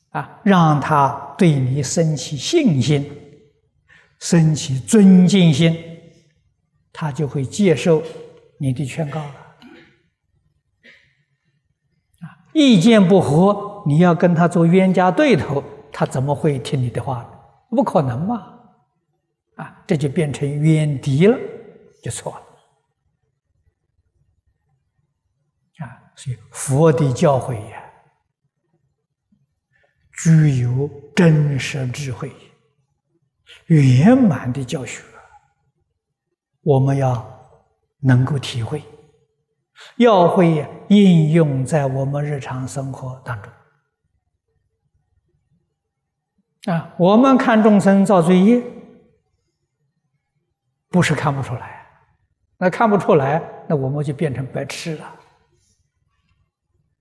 [0.09, 3.09] 啊，让他对你升起信心，
[4.19, 5.81] 升起尊敬心，
[6.91, 8.03] 他就会接受
[8.59, 9.33] 你的劝告了。
[12.19, 17.29] 啊，意见不合，你要跟他做冤家对头，他怎么会听你的话呢？
[17.69, 18.35] 不可能嘛！
[19.55, 21.37] 啊，这就变成冤敌了，
[22.03, 22.41] 就错了。
[26.17, 27.83] 所以，佛的教诲呀，
[30.13, 32.31] 具有真实智慧、
[33.67, 35.03] 圆满的教学，
[36.63, 37.23] 我们要
[37.99, 38.81] 能够体会，
[39.97, 43.53] 要会应用在我们日常生活当中。
[46.73, 48.63] 啊，我们看众生造罪业，
[50.89, 51.87] 不是看不出来，
[52.57, 53.39] 那看不出来，
[53.69, 55.13] 那我们就变成白痴了。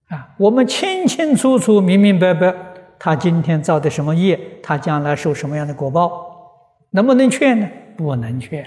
[0.09, 2.55] 啊，我们清清楚楚、明明白白，
[2.99, 6.27] 他今天造的什么业，他将来受什么样的果报，
[6.91, 7.69] 能不能劝呢？
[7.97, 8.65] 不能劝。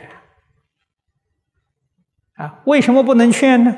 [2.35, 3.75] 啊，为什么不能劝呢？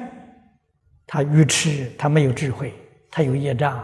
[1.06, 2.74] 他愚痴，他没有智慧，
[3.12, 3.84] 他有业障。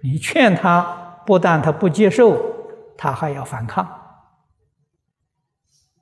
[0.00, 0.82] 你劝他，
[1.26, 2.40] 不但他不接受，
[2.96, 3.84] 他还要反抗。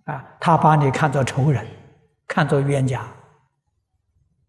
[0.05, 1.67] 啊，他把你看作仇人，
[2.29, 3.03] 看作冤家。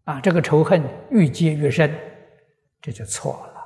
[0.04, 1.90] 啊，这个仇恨愈结愈深。
[2.80, 3.58] 这就错了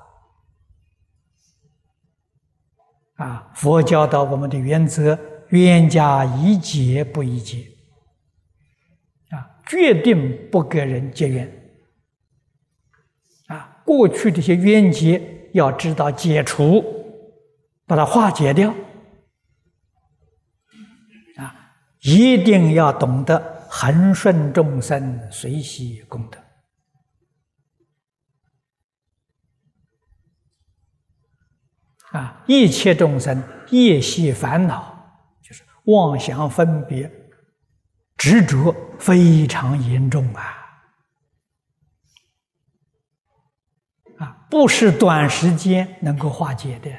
[3.24, 3.52] 啊！
[3.54, 5.18] 佛教导我们的原则：
[5.50, 7.58] 冤家宜解不宜结
[9.30, 11.48] 啊，决定不给人结冤
[13.46, 13.80] 啊。
[13.84, 16.82] 过去这些冤结要知道解除，
[17.86, 18.74] 把它化解掉。
[21.36, 21.54] 啊，
[22.00, 26.41] 一定要懂得恒顺众生，随喜功德。
[32.12, 34.94] 啊，一切众生业系烦恼，
[35.42, 37.10] 就是妄想分别、
[38.18, 40.42] 执着非常严重啊！
[44.18, 46.90] 啊，不是短时间能够化解的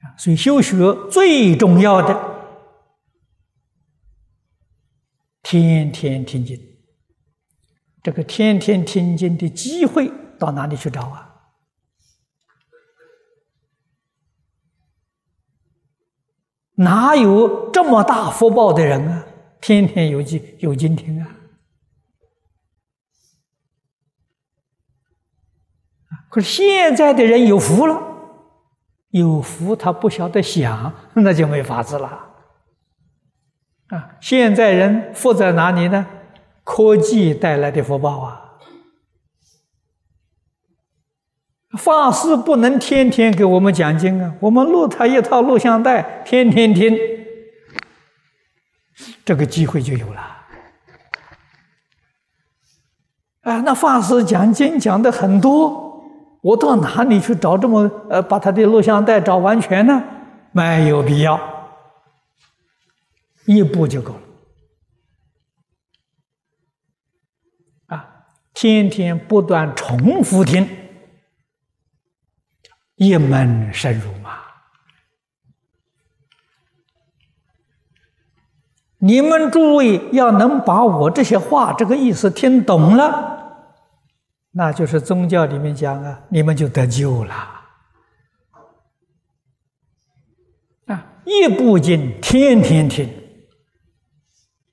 [0.00, 0.12] 啊！
[0.18, 0.76] 所以修学
[1.10, 2.14] 最重要的，
[5.42, 6.60] 天天听经。
[8.02, 11.31] 这个天天听经的机会到哪里去找啊？
[16.76, 19.26] 哪有这么大福报的人啊？
[19.60, 21.28] 天天有今有今天啊！
[26.28, 28.02] 可是现在的人有福了，
[29.10, 32.08] 有福他不晓得想，那就没法子了。
[33.88, 36.06] 啊，现在人福在哪里呢？
[36.64, 38.41] 科技带来的福报啊！
[41.78, 46.94] 法师不能天天给我们讲经啊，我们录他一套录像带，天天听，
[49.24, 50.20] 这个机会就有了。
[53.40, 56.04] 啊，那法师讲经讲的很多，
[56.42, 60.04] 我到哪里去找这么呃把他的录像带找完全呢？
[60.52, 61.40] 没有必要，
[63.46, 64.20] 一部就够了。
[67.86, 68.06] 啊，
[68.52, 70.68] 天天不断重复听。
[73.02, 74.38] 一门深入嘛！
[78.98, 83.72] 你们诸位要能把我这些话这个意思听懂了，
[84.52, 87.34] 那就是宗教里面讲啊，你们就得救了。
[90.86, 93.04] 啊，一部经天天听，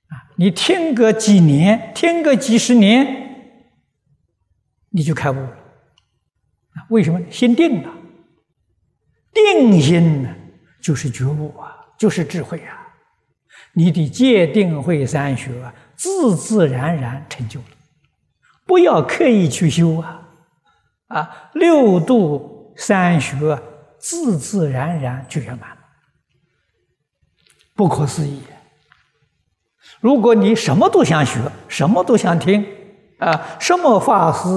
[0.10, 3.08] 啊，你听个几年，听个几十年，
[4.90, 5.50] 你就开悟了。
[5.50, 7.20] 啊，为什么？
[7.32, 7.96] 心定了。
[9.34, 10.30] 定心呢，
[10.82, 12.88] 就是觉悟啊，就是智慧啊！
[13.74, 15.52] 你的戒定慧三学
[15.96, 17.66] 自自然然成就了，
[18.66, 20.22] 不要刻意去修啊！
[21.08, 23.60] 啊，六度三学
[24.00, 25.78] 自自然然就圆满了，
[27.76, 28.42] 不可思议！
[30.00, 32.66] 如果你什么都想学，什么都想听
[33.20, 34.50] 啊，什么法师、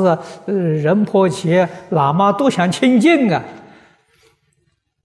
[0.47, 3.43] 呃仁波切、喇嘛都想亲近啊！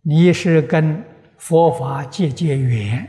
[0.09, 1.03] 你是跟
[1.37, 3.05] 佛法结结缘，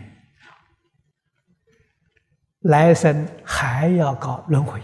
[2.63, 4.83] 来生还要搞轮回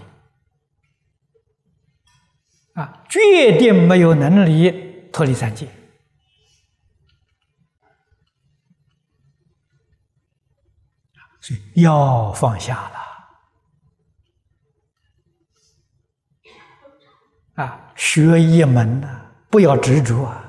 [2.75, 3.05] 啊！
[3.09, 5.67] 决定没有能力脱离三界，
[11.41, 12.89] 所以要放下
[17.57, 17.93] 了啊！
[17.97, 20.44] 学一门呢，不要执着啊！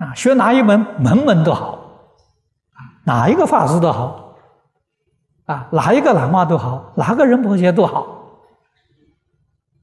[0.00, 1.72] 啊，学哪一门门门都好，
[2.72, 4.34] 啊，哪一个法师都好，
[5.44, 8.06] 啊，哪一个喇嘛都好，哪个人婆学都好，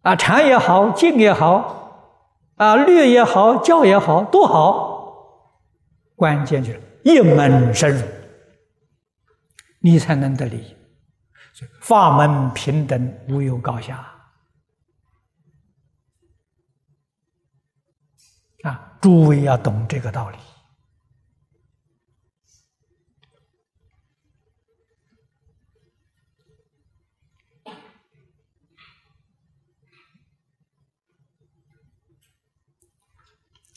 [0.02, 2.10] 啊，禅也好，静也好，
[2.56, 5.14] 啊，律也好，教也好，都好，
[6.16, 8.04] 关键就是一门深入，
[9.80, 10.76] 你才能得利益。
[11.82, 14.04] 法门平等，无有高下。
[18.68, 20.38] 啊，诸位要懂这个道理。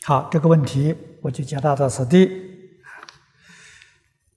[0.03, 2.83] 好，这个问题我就解答到此地。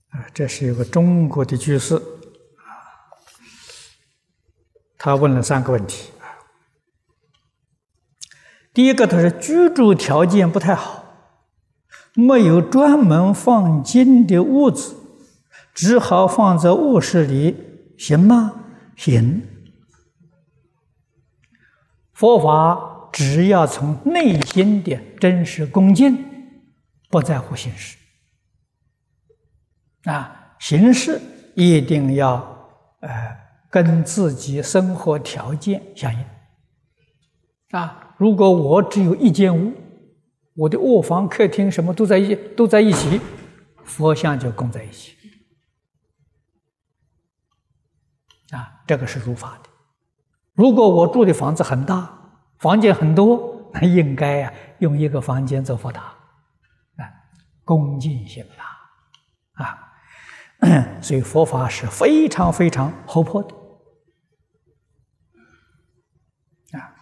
[0.09, 2.69] 啊，这是一个中国的居士，啊，
[4.99, 6.12] 他问了三个问题。
[8.73, 11.03] 第一个，他是居住条件不太好，
[12.15, 14.95] 没有专门放经的屋子，
[15.75, 17.55] 只好放在卧室里，
[17.99, 18.63] 行吗？
[18.95, 19.43] 行。
[22.13, 26.17] 佛法只要从内心的真实恭敬，
[27.11, 27.95] 不在乎形式。
[30.05, 31.21] 啊，形式
[31.53, 32.37] 一定要
[33.01, 33.37] 呃
[33.69, 36.19] 跟自己生活条件相应。
[37.79, 37.99] 啊。
[38.17, 39.73] 如果我只有一间屋，
[40.55, 43.19] 我的卧房、客厅什么都在一都在一起，
[43.83, 45.15] 佛像就供在一起，
[48.51, 49.69] 啊，这个是如法的。
[50.53, 57.09] 如果我住的房子很大，房间很多，那应该啊用一个房间做佛堂，啊，
[57.63, 63.55] 恭敬心吧，啊，所以佛法是非常非常活泼的，
[66.77, 66.93] 啊，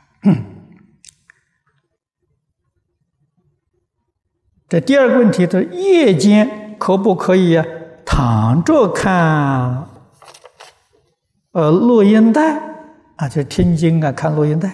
[4.72, 7.61] 这第二个问题是夜间可不可以
[8.05, 9.86] 躺着看？
[11.51, 12.57] 呃，录音带
[13.17, 14.72] 啊，就听经啊，看录音带。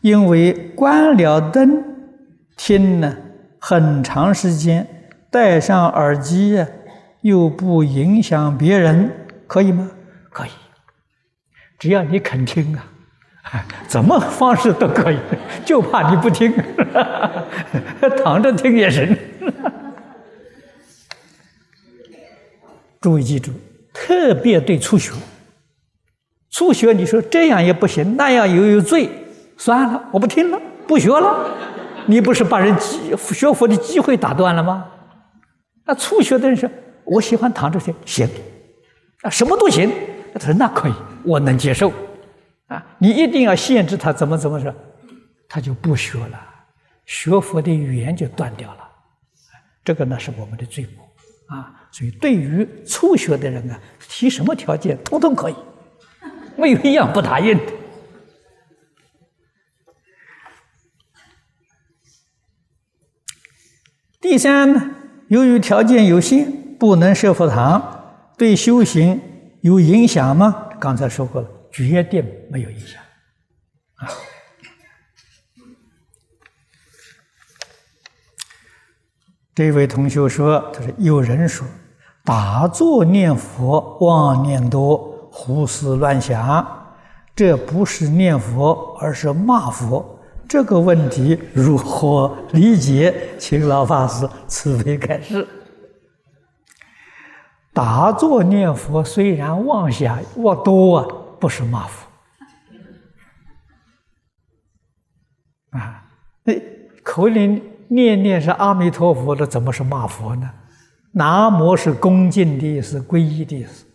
[0.00, 1.84] 因为关了灯
[2.56, 3.16] 听呢，
[3.60, 6.66] 很长时间，戴上耳机啊，
[7.20, 9.08] 又不影响别人，
[9.46, 9.88] 可以吗？
[10.30, 10.50] 可以，
[11.78, 12.84] 只要你肯听啊，
[13.86, 15.18] 怎么方式都可以，
[15.64, 16.52] 就怕你不听，
[18.24, 19.16] 躺着听也行。
[23.00, 23.52] 注意记住。
[23.92, 25.12] 特别对初学，
[26.50, 29.08] 初学你说这样也不行，那样又有罪，
[29.56, 31.48] 算了，我不听了，不学了。
[32.06, 34.86] 你不是把人机学佛的机会打断了吗？
[35.86, 36.68] 那初学的人说
[37.04, 38.28] ：“我喜欢躺着听，行，
[39.22, 39.90] 啊，什么都行。”
[40.34, 41.92] 他说：“那可以，我能接受。”
[42.66, 44.74] 啊，你一定要限制他怎么怎么说，
[45.48, 46.40] 他就不学了，
[47.06, 48.88] 学佛的语言就断掉了。
[49.84, 51.04] 这个呢是我们的罪过。
[51.54, 55.54] 啊，所以对于初学的人呢，提什么条件，通通可以，
[56.56, 57.72] 没有一样不答应的。
[64.22, 64.90] 第三呢，
[65.28, 69.20] 由于条件有限，不能设佛堂，对修行
[69.60, 70.70] 有影响吗？
[70.80, 73.02] 刚才说过了，决定没有影响。
[73.96, 74.08] 啊。
[79.54, 81.66] 这位同学说：“他说有人说，
[82.24, 86.96] 打坐念佛妄念多，胡思乱想，
[87.36, 90.18] 这不是念佛，而是骂佛。
[90.48, 93.14] 这个问题如何理解？
[93.38, 95.46] 请老法师慈悲开示。
[97.72, 101.06] 打坐念佛虽然妄想妄多啊，
[101.44, 102.08] 不是骂佛
[105.72, 106.08] 啊，
[106.44, 106.54] 那
[107.02, 110.50] 口里。”念念是阿弥陀佛的，怎么是骂佛呢？
[111.12, 113.86] 南无是恭敬的意思，皈依的意思。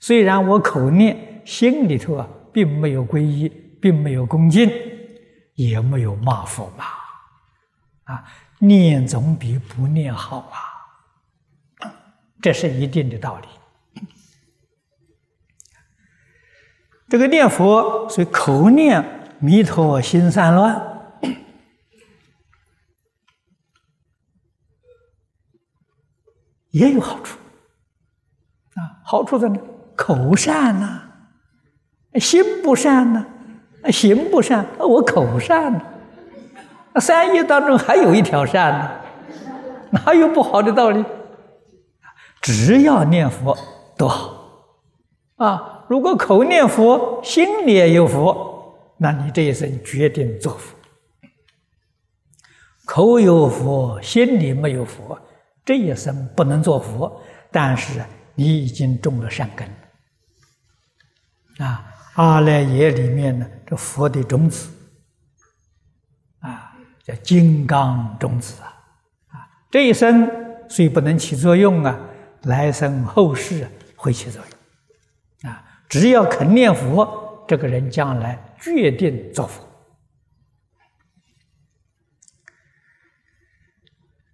[0.00, 3.48] 虽然我口念，心里头啊，并没有皈依，
[3.80, 4.68] 并没有恭敬，
[5.54, 6.84] 也没有骂佛嘛。
[8.12, 8.24] 啊，
[8.58, 11.88] 念总比不念好啊，
[12.42, 13.46] 这是一定的道理。
[17.08, 19.04] 这个念佛，所以口念
[19.38, 20.94] 弥陀，心散乱。
[26.70, 27.38] 也有好处，
[28.74, 29.58] 啊，好处在哪？
[29.96, 31.00] 口善呐，
[32.20, 33.24] 心不善呢，
[33.90, 35.80] 行不善，我口善呢，
[37.00, 38.90] 三业当中还有一条善呢，
[39.90, 41.02] 哪有不好的道理？
[42.42, 43.56] 只要念佛
[43.96, 44.34] 都好，
[45.36, 50.76] 啊，如果口念佛，心里也有佛，那你这一生决定做佛。
[52.84, 55.20] 口有佛，心里没有佛。
[55.64, 57.20] 这一生不能做佛，
[57.50, 58.00] 但是
[58.34, 59.68] 你已经种了善根
[61.58, 61.84] 啊！
[62.14, 64.70] 阿赖耶里面呢，这佛的种子
[66.38, 66.72] 啊，
[67.02, 68.66] 叫金刚种子啊！
[69.32, 70.30] 啊，这一生
[70.68, 71.98] 虽不能起作用啊，
[72.44, 74.55] 来生后世会起作用！
[75.88, 79.62] 只要肯念佛，这个人将来决定做佛。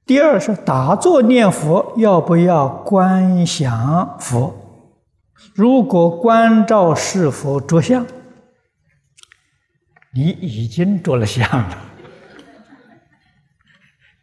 [0.04, 4.54] 第二是打坐念佛要不要观想佛？
[5.54, 8.06] 如果观照是否着相，
[10.14, 11.78] 你已经着了相了。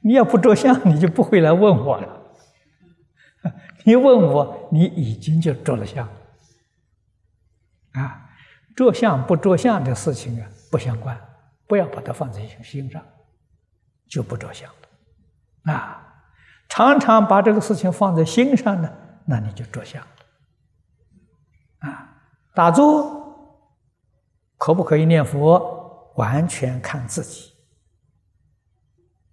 [0.02, 2.22] 你要不着相，你就不会来问我了。
[3.84, 6.08] 你问我，你已经就着了相。
[7.94, 8.30] 啊，
[8.76, 11.20] 着相不着相的事情啊，不相关，
[11.68, 13.04] 不要把它放在心上，
[14.08, 14.70] 就不着相。
[15.64, 16.24] 啊，
[16.70, 18.92] 常常把这个事情放在心上呢，
[19.26, 20.08] 那你就着相了。
[21.80, 22.22] 啊，
[22.54, 23.18] 打坐
[24.58, 27.52] 可不可以念佛，完全看自己。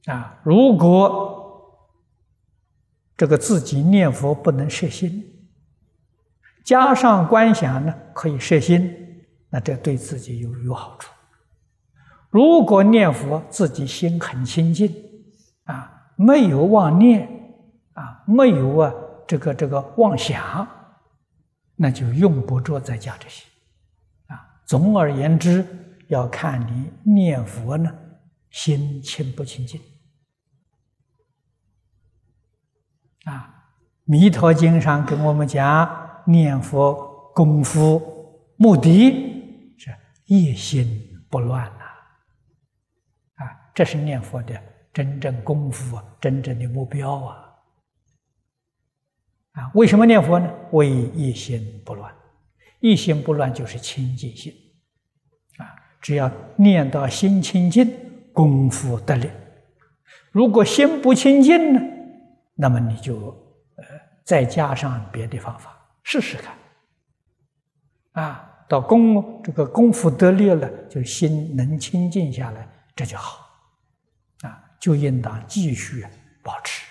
[0.06, 1.44] 啊，如果
[3.16, 5.35] 这个自己念佛不能摄心，
[6.66, 8.92] 加上观想呢，可以摄心，
[9.48, 11.10] 那这对自己有有好处。
[12.28, 14.92] 如果念佛自己心很清净，
[15.64, 15.94] 啊。
[16.18, 17.28] 没有妄念
[17.92, 18.90] 啊，没有啊，
[19.28, 20.66] 这个这个妄想，
[21.74, 23.44] 那就用不着再加这些
[24.28, 24.40] 啊。
[24.64, 25.62] 总而言之，
[26.08, 27.94] 要看你念佛呢，
[28.48, 29.78] 心清不清净。
[33.26, 33.52] 啊，
[34.04, 38.02] 《弥陀经》上跟我们讲，念佛功夫
[38.56, 39.94] 目的是
[40.26, 40.86] 一心
[41.30, 41.84] 不乱呐。
[43.36, 44.54] 啊，这是念佛的
[44.92, 47.36] 真正功夫啊，真正的目标啊。
[49.52, 50.52] 啊，为什么念佛呢？
[50.72, 52.14] 为一心不乱，
[52.80, 54.52] 一心不乱就是清净心。
[55.58, 55.64] 啊，
[56.00, 57.90] 只要念到心清净，
[58.32, 59.30] 功夫得力。
[60.30, 61.80] 如果心不清净呢，
[62.54, 63.28] 那么你就
[63.76, 63.84] 呃
[64.24, 65.75] 再加上别的方法
[66.06, 66.54] 试试看。
[68.12, 73.44] 啊，到功这个功夫得力了，就心能清净下来，这就好。
[74.42, 76.06] 啊，就应当继续
[76.44, 76.86] 保持。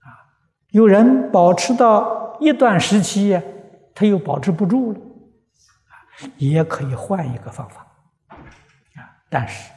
[0.00, 0.20] 啊
[0.68, 3.40] 有人保持到一段时期，
[3.94, 5.00] 他又保持不住了，
[6.36, 7.86] 也可以换一个方法，
[8.96, 9.72] 啊，但是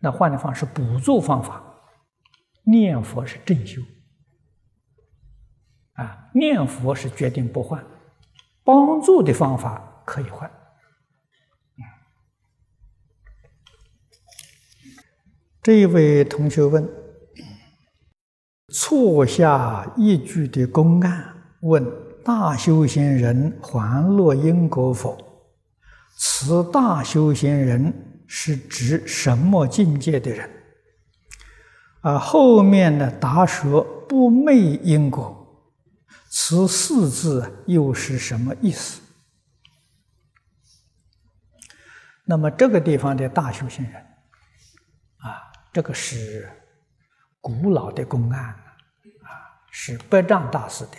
[0.00, 1.62] 那换的方式补助方法，
[2.64, 3.80] 念佛是正修，
[6.02, 7.84] 啊，念佛是决定不换，
[8.64, 10.50] 帮助的方法可以换。
[15.62, 16.88] 这位同学问。
[18.74, 21.84] 错下一句的公案，问
[22.24, 25.18] 大修行人还落因果否？
[26.16, 27.92] 此大修行人
[28.26, 30.48] 是指什么境界的人？
[32.00, 35.41] 啊，后面的答说不昧因果，
[36.34, 39.02] 此四字又是什么意思？
[42.24, 44.02] 那么这个地方的大修行人，
[45.18, 46.50] 啊，这个是
[47.38, 48.56] 古老的公案啊。
[49.70, 50.96] 是百丈大师的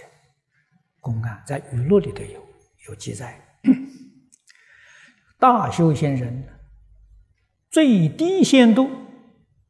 [1.00, 2.48] 公案，在语录里头有
[2.90, 3.40] 有记载。
[5.40, 6.48] 大修行人
[7.72, 8.90] 最低限度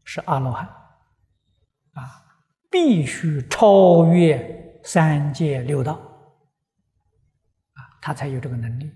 [0.04, 0.66] 是阿罗汉，
[1.94, 2.24] 啊，
[2.70, 8.92] 必须超越三界六道，啊，他才有这个能力。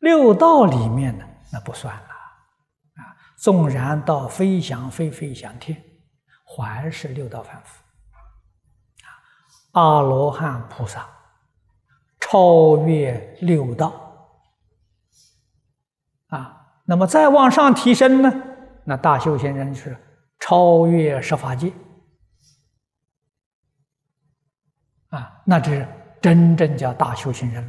[0.00, 2.08] 六道里面呢，那不算了，
[2.96, 5.82] 啊，纵然到飞翔飞飞翔天，
[6.44, 7.82] 还是六道凡夫。
[9.72, 11.06] 阿罗汉菩萨
[12.20, 13.92] 超越六道
[16.28, 18.32] 啊，那么再往上提升呢？
[18.84, 19.96] 那大修行人是
[20.38, 21.72] 超越十法界
[25.16, 25.86] 啊，那这
[26.20, 27.64] 真正叫大修行人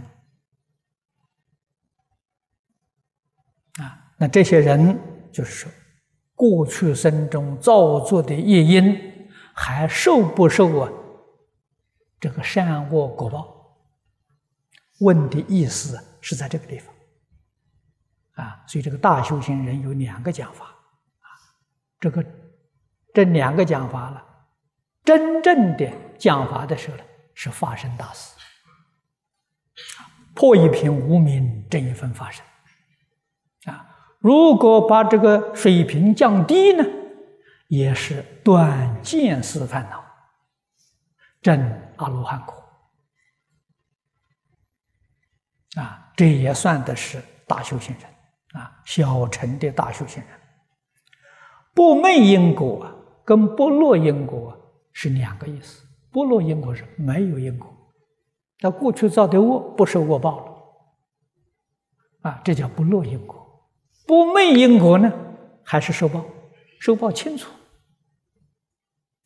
[3.80, 4.12] 啊。
[4.18, 5.00] 那这些人
[5.32, 5.72] 就是说，
[6.36, 10.92] 过去生中造作的业因还受不受啊？
[12.20, 13.78] 这个善恶果报
[15.00, 16.94] 问的意思是在这个地方
[18.44, 21.30] 啊，所以这个大修行人有两个讲法啊，
[22.00, 22.26] 这个
[23.14, 24.26] 这两个讲法了，
[25.04, 25.88] 真正的
[26.18, 27.04] 讲法的时候呢，
[27.40, 28.36] 是法身大事
[30.34, 32.44] 破一品无名，正一分法身
[33.72, 33.88] 啊。
[34.18, 36.84] 如果把这个水平降低呢，
[37.68, 40.04] 也是断见思烦恼。
[41.40, 42.56] 证阿罗汉果
[45.76, 50.40] 啊，这也算的是大修行人啊，小乘的大修行人。
[51.76, 54.58] 不昧因果跟不落因果
[54.92, 55.87] 是两个意思。
[56.12, 57.68] 不落因果是没有因果，
[58.62, 60.40] 那过去造的恶不受恶报
[62.22, 62.30] 了。
[62.30, 63.36] 啊，这叫不落因果。
[64.06, 65.12] 不昧因果呢，
[65.64, 66.24] 还是受报，
[66.80, 67.52] 受报清楚，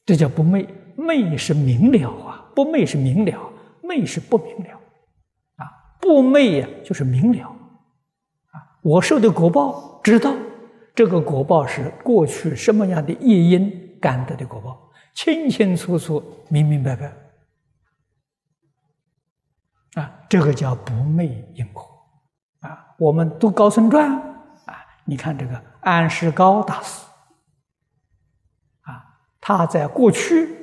[0.06, 0.68] 这叫不昧。
[0.98, 3.52] 昧是明了啊，不昧是明了，
[3.82, 4.80] 昧是不明了，
[5.56, 5.66] 啊，
[6.00, 10.36] 不昧呀就是明了，啊，我受的果报知道，
[10.94, 17.14] 这个果报是过去什么样的业因感得的果报，清清楚楚、明明白白，
[20.02, 21.84] 啊，这个叫不昧因果，
[22.62, 24.12] 啊，我们读高僧传
[24.66, 27.06] 啊，你看这个安世高大师，
[28.82, 29.04] 啊，
[29.40, 30.60] 他在过去。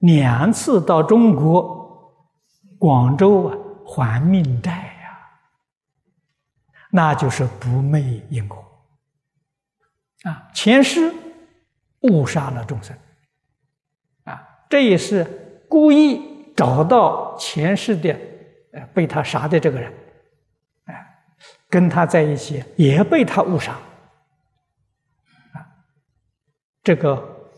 [0.00, 2.10] 两次到中国
[2.78, 5.18] 广州啊还命债呀，
[6.90, 8.56] 那就是不昧因果。
[10.22, 11.12] 啊，前世
[12.00, 12.96] 误杀了众生，
[14.70, 15.22] 这也是
[15.68, 18.18] 故意找到前世的
[18.72, 19.92] 呃被他杀的这个人，
[20.84, 21.06] 哎，
[21.68, 23.72] 跟他在一起也被他误杀
[25.52, 25.60] 啊，
[26.82, 27.52] 这个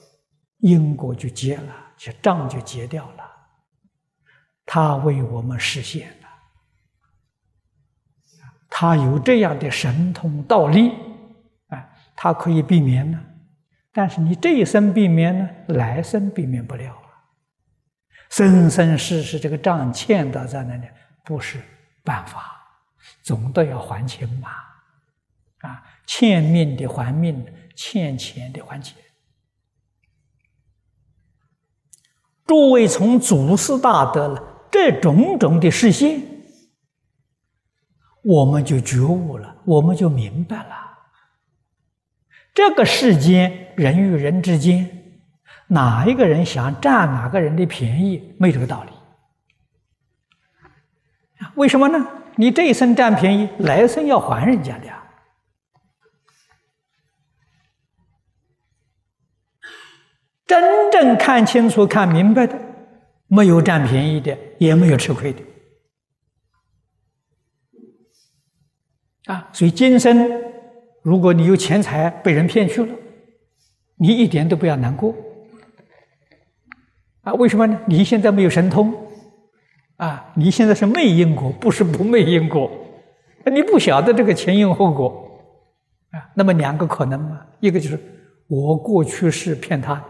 [0.58, 1.76] 因果就结了。
[2.04, 3.24] 这账就结掉了，
[4.66, 6.28] 他为我们实现了，
[8.68, 8.96] 他。
[8.96, 10.90] 有这样的神通道力，
[11.68, 13.20] 啊，他可以避免呢。
[13.92, 17.01] 但是你这一生避免呢，来生避免不了。
[18.32, 20.86] 生生世世这个账欠到在那里，
[21.22, 21.60] 不是
[22.02, 22.50] 办法，
[23.22, 24.48] 总得要还清嘛。
[25.60, 27.44] 啊，欠命的还命，
[27.76, 28.96] 欠钱的还钱。
[32.46, 36.22] 诸位从祖师大德了这种种的实现，
[38.24, 40.74] 我们就觉悟了，我们就明白了。
[42.54, 45.01] 这个世间人与人之间，
[45.72, 48.90] 哪一个人想占哪个人的便宜，没这个道理。
[51.54, 52.06] 为什么呢？
[52.36, 55.02] 你这一生占便宜，来生要还人家的呀。
[60.46, 62.58] 真正看清楚、看明白的，
[63.26, 65.42] 没有占便宜的，也没有吃亏的。
[69.24, 70.30] 啊，所以今生，
[71.02, 72.94] 如果你有钱财被人骗去了，
[73.96, 75.14] 你一点都不要难过。
[77.22, 77.78] 啊，为什么呢？
[77.86, 78.92] 你现在没有神通，
[79.96, 82.70] 啊，你现在是昧因果，不是不昧因果，
[83.46, 85.28] 你不晓得这个前因后果。
[86.10, 87.98] 啊，那么两个可能嘛，一个就是
[88.48, 90.02] 我过去是骗他。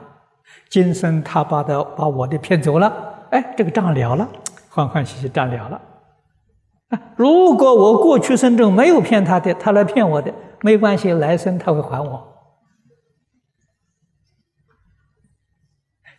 [0.69, 2.93] 今生他把的把我的骗走了，
[3.31, 4.29] 哎，这个账了了，
[4.69, 5.81] 欢欢喜喜账了了。
[6.89, 10.33] 啊，如果我过去生中没有骗他的，他来骗我的，
[10.63, 12.32] 没关系，来生他会还我。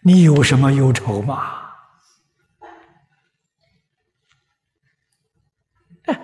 [0.03, 1.61] 你有什么忧愁吗？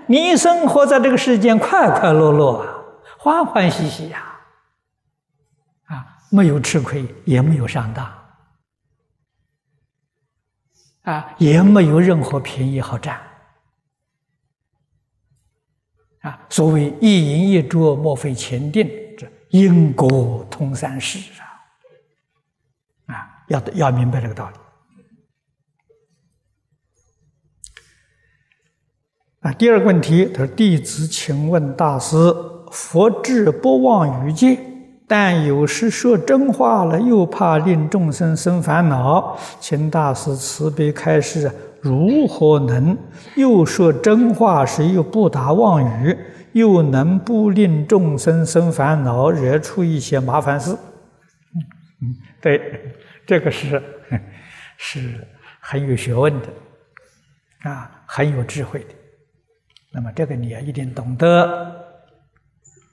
[0.08, 2.84] 你生活在这个世间，快快乐乐啊，
[3.18, 4.26] 欢欢喜喜呀。
[5.86, 8.06] 啊没有吃亏，也没有上当，
[11.02, 13.20] 啊，也没有任何便宜好占，
[16.22, 21.49] 啊，所谓一饮一啄，莫非前定，这因果通三世，啊，
[23.50, 24.56] 要要明白这个道理。
[29.42, 32.18] 啊，第二个问题，他说：“弟子请问大师，
[32.72, 34.58] 佛智不忘于戒。”
[35.08, 42.96] 但有时说真话了，又怕令众生生烦恼，请大师慈悲开示，如何能
[43.36, 46.16] 又说真话时又不达妄语，
[46.52, 50.78] 又能不令众生生烦恼，惹出一些麻烦事？
[52.02, 52.96] 嗯， 对，
[53.26, 53.82] 这个是
[54.78, 55.28] 是
[55.60, 56.48] 很有学问的，
[57.70, 58.96] 啊，很有智慧的。
[59.92, 62.04] 那么这个你要一定懂得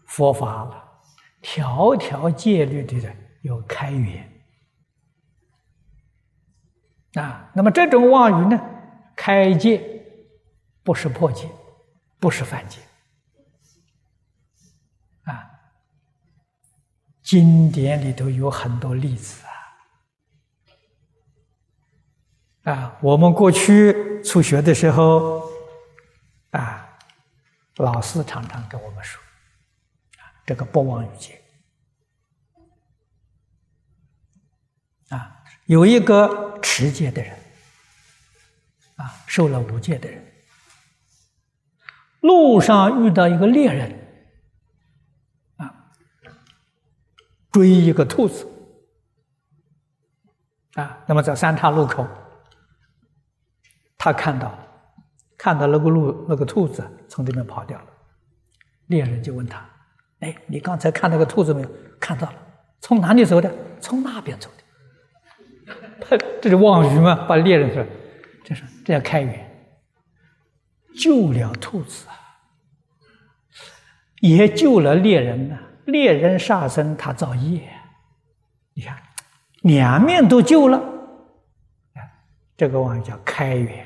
[0.06, 0.82] 佛法了。
[1.42, 4.28] 条条戒律的人有开源
[7.14, 8.60] 啊，那么这种妄语呢，
[9.14, 9.80] 开戒
[10.82, 11.48] 不是破戒，
[12.18, 12.80] 不是犯戒
[17.26, 19.42] 经典里头有很多例子
[22.62, 25.42] 啊，啊，我们过去初学的时候
[26.50, 26.88] 啊，
[27.78, 29.20] 老师常常跟我们说。
[30.46, 31.42] 这个不忘于戒
[35.08, 37.36] 啊，有一个持戒的人
[38.94, 40.24] 啊，受了五戒的人，
[42.20, 44.05] 路上遇到一个猎人
[47.56, 48.46] 追一个兔子
[50.74, 52.06] 啊，那么在三岔路口，
[53.96, 54.54] 他看到
[55.38, 57.86] 看到那个鹿那个兔子从这边跑掉了，
[58.88, 59.66] 猎人就问他。
[60.20, 61.70] 哎，你刚才看那个兔子没有？
[61.98, 62.36] 看到了，
[62.82, 63.50] 从哪里走的？
[63.80, 65.74] 从那边走的。
[66.06, 67.24] 他这是妄语吗？
[67.26, 67.82] 把猎人说，
[68.44, 69.50] 这是这叫开源，
[70.94, 72.12] 救了兔子啊，
[74.20, 75.58] 也救了猎人呐。
[75.86, 77.68] 猎人杀生，他造业，
[78.74, 78.96] 你看，
[79.62, 80.80] 两面都救了。
[82.56, 83.84] 这个妄语叫开源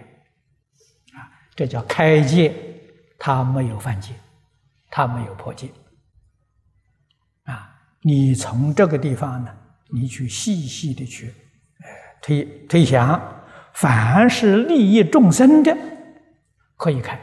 [1.14, 1.26] 啊，
[1.56, 2.52] 这叫开戒，
[3.18, 4.12] 他没有犯戒，
[4.90, 5.68] 他没有破戒。
[7.44, 7.68] 啊
[8.02, 9.54] 你从这个地方呢，
[9.92, 11.34] 你去细细的去，
[11.80, 11.86] 呃，
[12.22, 13.20] 推推想，
[13.74, 15.76] 凡是利益众生的，
[16.76, 17.18] 可以开；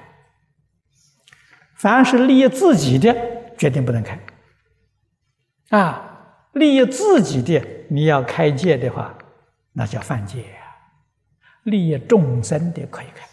[1.76, 3.16] 凡是利益自己的，
[3.58, 4.20] 决定不能开。
[5.70, 9.18] 啊，利益自己的，你要开戒的话，
[9.74, 10.60] 那叫犯戒呀；
[11.64, 13.28] 利益众生的可以开。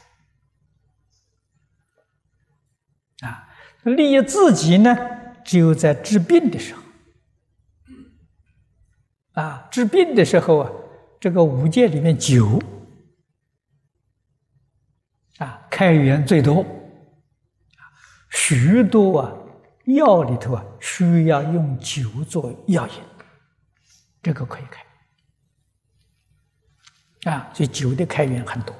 [3.28, 3.48] 啊，
[3.84, 4.96] 利益自己呢，
[5.44, 6.82] 只有在治病的时候。
[9.34, 10.70] 啊，治病的时候啊，
[11.20, 12.60] 这个五戒里面酒
[15.38, 16.64] 啊开源最多，
[18.30, 19.32] 许多啊
[19.84, 22.94] 药里头啊需要用酒做药引，
[24.22, 24.82] 这个可以开。
[27.30, 28.74] 啊，所以酒的开源很多。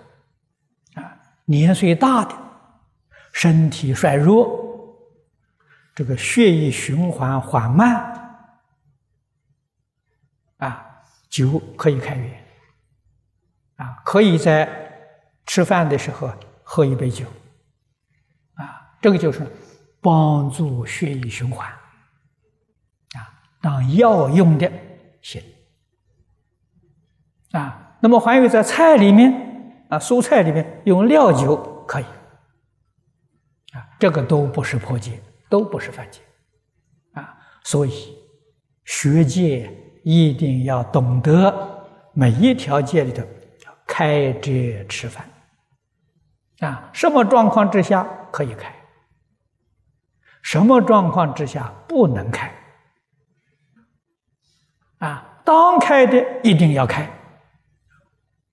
[0.95, 2.35] 啊，年岁大的，
[3.33, 4.99] 身体衰弱，
[5.95, 8.41] 这个血液循环缓慢
[10.59, 12.45] 啊，酒可以开源。
[13.77, 14.69] 啊，可以在
[15.47, 16.33] 吃饭的时候
[16.63, 17.27] 喝一杯酒。
[18.55, 19.45] 啊这个就是
[20.05, 23.25] 帮助血液循环啊，
[23.63, 24.71] 当药用的
[25.23, 25.43] 行
[27.53, 27.97] 啊。
[28.01, 29.33] 那么还有在菜里面
[29.89, 31.57] 啊，蔬菜里面用料酒
[31.89, 32.05] 可以
[33.73, 36.21] 啊，这个都不是破戒，都不是犯戒
[37.15, 37.39] 啊。
[37.63, 38.19] 所以
[38.85, 39.71] 学戒
[40.05, 41.83] 一定要懂得
[42.13, 43.23] 每一条戒里头
[43.87, 44.51] 开遮
[44.87, 45.27] 吃饭
[46.59, 48.74] 啊，什么状况之下可以开？
[50.45, 52.53] 什么状况之下不能开？
[54.99, 57.11] 啊，当开的一定要开，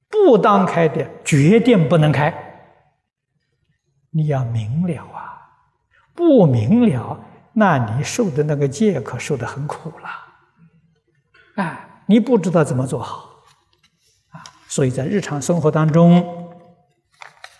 [0.10, 2.34] 不当开的决定不能开。
[4.10, 5.52] 你要明了啊，
[6.16, 7.20] 不明了，
[7.52, 11.62] 那你受的那个戒可受的很苦了。
[11.62, 13.30] 啊，你不知道怎么做好，
[14.30, 16.58] 啊，所以在日常生活当中，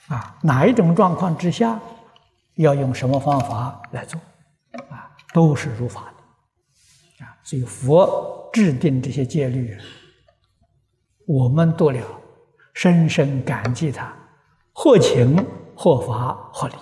[0.08, 1.78] 啊，哪一种状况之下？
[2.56, 4.20] 要用什么方法来做
[4.90, 5.10] 啊？
[5.34, 7.38] 都是如法的啊！
[7.44, 9.78] 所以佛制定这些戒律，
[11.26, 12.06] 我们都了
[12.74, 14.14] 深深感激他，
[14.74, 15.36] 或情
[15.76, 16.76] 或法或理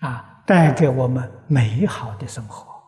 [0.00, 2.82] 啊，带给我们美好的生活，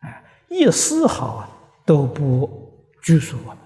[0.00, 1.48] 哎，一丝毫啊
[1.86, 3.58] 都不拘束我们。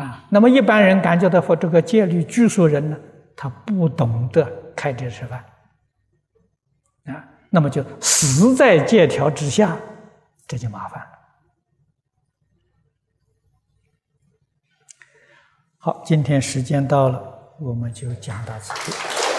[0.00, 2.96] 啊，那么一般人感觉到说这个戒律拘束人呢，
[3.36, 5.44] 他不懂得开车吃饭，
[7.04, 9.76] 啊，那么就死在借条之下，
[10.46, 11.06] 这就麻烦了。
[15.76, 19.29] 好，今天时间到了，我们就讲到此。